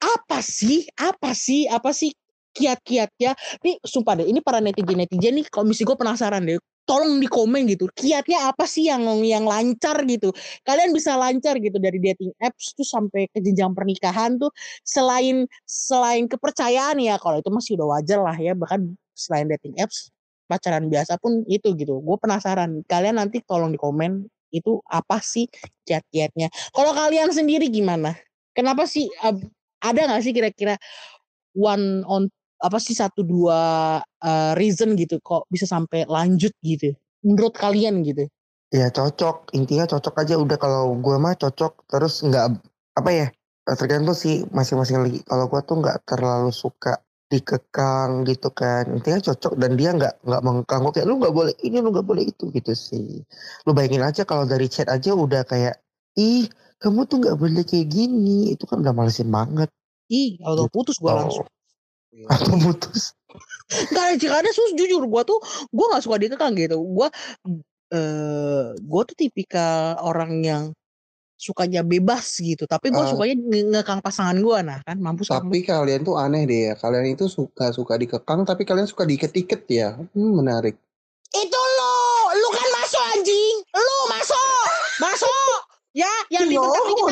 [0.00, 0.88] apa sih?
[0.96, 1.68] Apa sih?
[1.68, 2.12] Apa sih
[2.56, 3.32] kiat-kiatnya
[3.62, 7.70] nih sumpah deh ini para netizen netizen nih misalnya gue penasaran deh tolong di komen
[7.70, 10.34] gitu kiatnya apa sih yang yang lancar gitu?
[10.66, 14.50] Kalian bisa lancar gitu dari dating apps tuh sampai ke jenjang pernikahan tuh
[14.82, 20.10] selain selain kepercayaan ya kalau itu masih udah wajar lah ya bahkan selain dating apps
[20.50, 22.02] pacaran biasa pun itu gitu.
[22.02, 25.46] Gue penasaran kalian nanti tolong di komen itu apa sih
[25.86, 26.50] kiat-kiatnya.
[26.74, 28.18] Kalau kalian sendiri gimana?
[28.50, 29.06] Kenapa sih
[29.78, 30.74] ada nggak sih kira-kira
[31.54, 32.26] one on
[32.60, 33.60] apa sih satu dua
[34.04, 36.92] uh, reason gitu kok bisa sampai lanjut gitu
[37.24, 38.26] menurut kalian gitu?
[38.70, 39.52] Ya cocok.
[39.56, 40.34] Intinya cocok aja.
[40.38, 41.86] Udah kalau gue mah cocok.
[41.90, 42.44] Terus nggak
[42.96, 43.26] apa ya
[43.70, 45.20] tergantung sih masing-masing lagi.
[45.26, 46.98] Kalau gue tuh nggak terlalu suka
[47.30, 48.88] dikekang gitu kan.
[48.90, 52.06] Intinya cocok dan dia nggak nggak mengekang gue kayak lu nggak boleh ini lu nggak
[52.06, 53.22] boleh itu gitu sih.
[53.66, 55.78] Lu bayangin aja kalau dari chat aja udah kayak
[56.18, 56.46] ih
[56.80, 58.54] kamu tuh nggak boleh kayak gini.
[58.54, 59.70] Itu kan udah malesin banget.
[60.10, 61.46] Ih auto putus gue langsung
[62.32, 63.14] atau putus
[63.70, 65.38] Gak ada karena sus jujur gue tuh
[65.70, 67.08] gue nggak suka dikekang gitu gue
[67.90, 70.64] eh gue tuh tipikal orang yang
[71.34, 73.08] sukanya bebas gitu tapi gue Ah.
[73.08, 75.48] sukanya nge- ngekang pasangan gue nah kan mampus kamu.
[75.48, 76.74] Tapi kalian tuh aneh deh ya.
[76.76, 79.96] Kalian itu suka suka dikekang, tapi kalian suka diiket-iket ya.
[80.12, 80.76] Hmm, menarik.
[81.30, 81.94] itu lo
[82.34, 84.66] lu kan masuk anjing lu masuk
[84.98, 85.56] masuk
[85.94, 87.06] ya yang Ya, dibentak dikit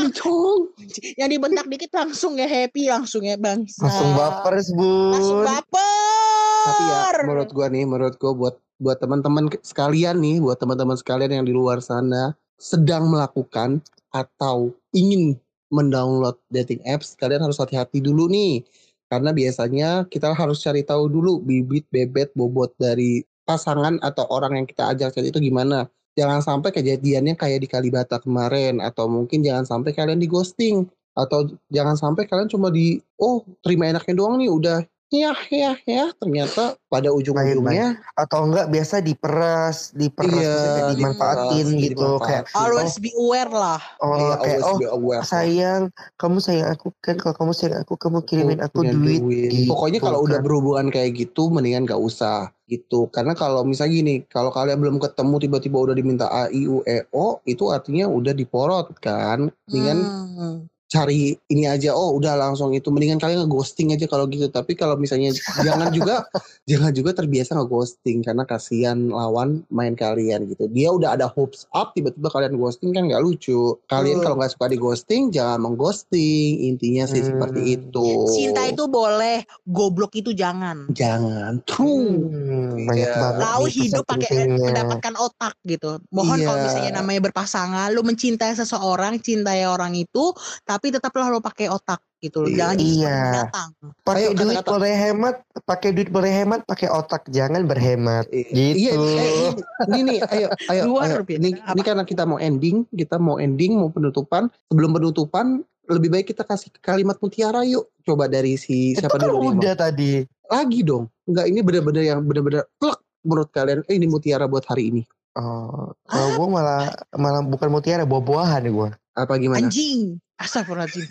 [1.19, 6.83] yang dibentak dikit langsung ya happy langsung ya bangsa langsung baper bun langsung baper Tapi
[6.85, 11.47] ya menurut gua nih, menurut gua buat buat teman-teman sekalian nih, buat teman-teman sekalian yang
[11.47, 13.83] di luar sana sedang melakukan
[14.15, 18.65] atau ingin mendownload dating apps, kalian harus hati-hati dulu nih.
[19.09, 24.67] Karena biasanya kita harus cari tahu dulu bibit, bebet, bobot dari pasangan atau orang yang
[24.69, 25.89] kita ajak chat itu gimana.
[26.19, 30.83] Jangan sampai kejadiannya kayak di Kalibata kemarin atau mungkin jangan sampai kalian di ghosting
[31.15, 34.79] atau jangan sampai kalian cuma di oh terima enaknya doang nih udah
[35.09, 42.09] ya ya ya ternyata pada ujung-ujungnya atau enggak biasa diperas diperas Iya, diperas, dimanfaatin gitu
[42.21, 42.61] kayak dimanfaatin.
[42.61, 45.25] always be aware lah oh Iya, kayak always oh be aware.
[45.25, 45.83] sayang
[46.21, 49.99] kamu sayang aku kan kalau kamu sayang aku kamu kirimin aku punya duit, gitu Pokoknya
[49.99, 50.45] kalau udah kan.
[50.45, 53.09] berhubungan kayak gitu mendingan gak usah gitu.
[53.09, 57.01] Karena kalau misalnya gini, kalau kalian belum ketemu tiba-tiba udah diminta A I U E
[57.17, 59.49] O itu artinya udah diporot kan.
[59.65, 60.57] Mendingan Hmm.
[60.89, 64.49] Cari ini aja oh udah langsung itu mendingan kalian nge-ghosting aja kalau gitu.
[64.49, 65.31] Tapi kalau misalnya
[65.67, 66.25] jangan juga
[66.65, 70.65] jangan juga terbiasa nge-ghosting karena kasihan lawan main kalian gitu.
[70.69, 73.77] Dia udah ada hopes up tiba-tiba kalian ghosting kan nggak lucu.
[73.87, 74.25] Kalian Betul.
[74.25, 76.53] kalau nggak suka di ghosting jangan mengghosting.
[76.65, 77.29] Intinya sih Hmm.
[77.37, 78.09] seperti itu.
[78.31, 82.17] cinta itu boleh goblok itu jangan Jangan true.
[82.25, 83.19] Hmm, banyak Iya.
[83.19, 85.91] banget tahu nih hidup pakai mendapatkan otak gitu.
[86.09, 86.65] Mohon kalau Iya.
[86.65, 90.33] misalnya namanya berpasangan, lu mencintai seseorang, cintai orang itu,
[90.63, 92.49] tapi tetaplah lu pakai otak gitu loh.
[92.49, 92.57] Iya.
[92.57, 93.17] Jangan Iya.
[93.27, 93.69] binatang.
[94.03, 94.71] pakai duit kata-kata.
[94.71, 99.03] boleh hemat pakai duit boleh hemat pakai otak jangan berhemat Iya, Gitu.
[99.19, 99.53] eh,
[99.91, 101.23] ini nih, ayo, ayo, Luar ayo.
[101.27, 101.75] Ini, Apa?
[101.75, 104.47] ini karena kita mau ending, kita mau ending, mau penutupan.
[104.67, 107.91] Sebelum penutupan, lebih baik kita kasih kalimat mutiara yuk.
[108.03, 109.51] Coba dari si itu siapa kan dulu nih?
[109.59, 110.13] udah tadi
[110.49, 111.13] Lagi dong.
[111.29, 113.85] Enggak, ini bener-bener yang bener-bener plek menurut kalian.
[113.85, 115.03] Eh, ini mutiara buat hari ini.
[115.37, 118.89] Oh, kalau gue malah malah bukan mutiara, buah-buahan ya gue.
[119.13, 119.69] Apa gimana?
[119.69, 120.17] Anjing.
[120.39, 121.07] Astagfirullahaladzim.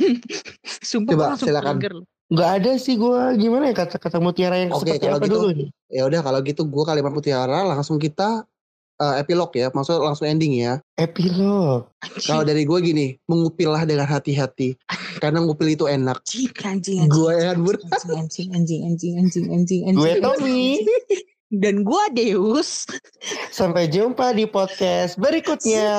[0.90, 1.76] Sumpah Coba, silakan.
[2.26, 5.48] Nggak ada sih gue gimana ya kata-kata mutiara yang Oke, seperti kalau apa gitu, dulu
[5.54, 5.68] nih?
[5.94, 8.42] Ya udah kalau gitu gue kalimat mutiara langsung kita
[8.98, 10.82] eh, epilog ya, maksudnya langsung ending ya.
[10.98, 11.86] Epilog.
[12.26, 14.74] Kalau dari gue gini, mengupillah dengan hati-hati.
[15.22, 16.18] Karena ngupil itu enak.
[16.18, 17.14] Anjing, anjing, anjing.
[17.14, 17.78] Gue ya, Bur.
[17.78, 19.94] Anjing, anjing, anjing, anjing, anjing, anjing.
[19.94, 20.22] Gue anjing.
[20.22, 20.82] Tommy.
[21.46, 22.90] Dan gue Deus.
[23.54, 25.94] Sampai jumpa di podcast berikutnya.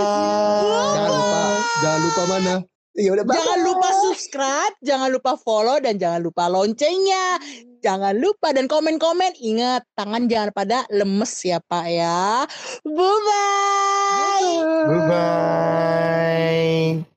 [0.92, 1.40] Jangan lupa,
[1.80, 2.56] jangan lupa mana?
[2.98, 3.38] Ya udah, bye.
[3.38, 7.38] Jangan lupa subscribe, jangan lupa follow, dan jangan lupa loncengnya.
[7.86, 9.38] Jangan lupa dan komen-komen.
[9.38, 12.50] Ingat, tangan jangan pada lemes ya Pak ya.
[12.82, 14.50] Bye-bye.
[14.90, 17.17] Bye bye.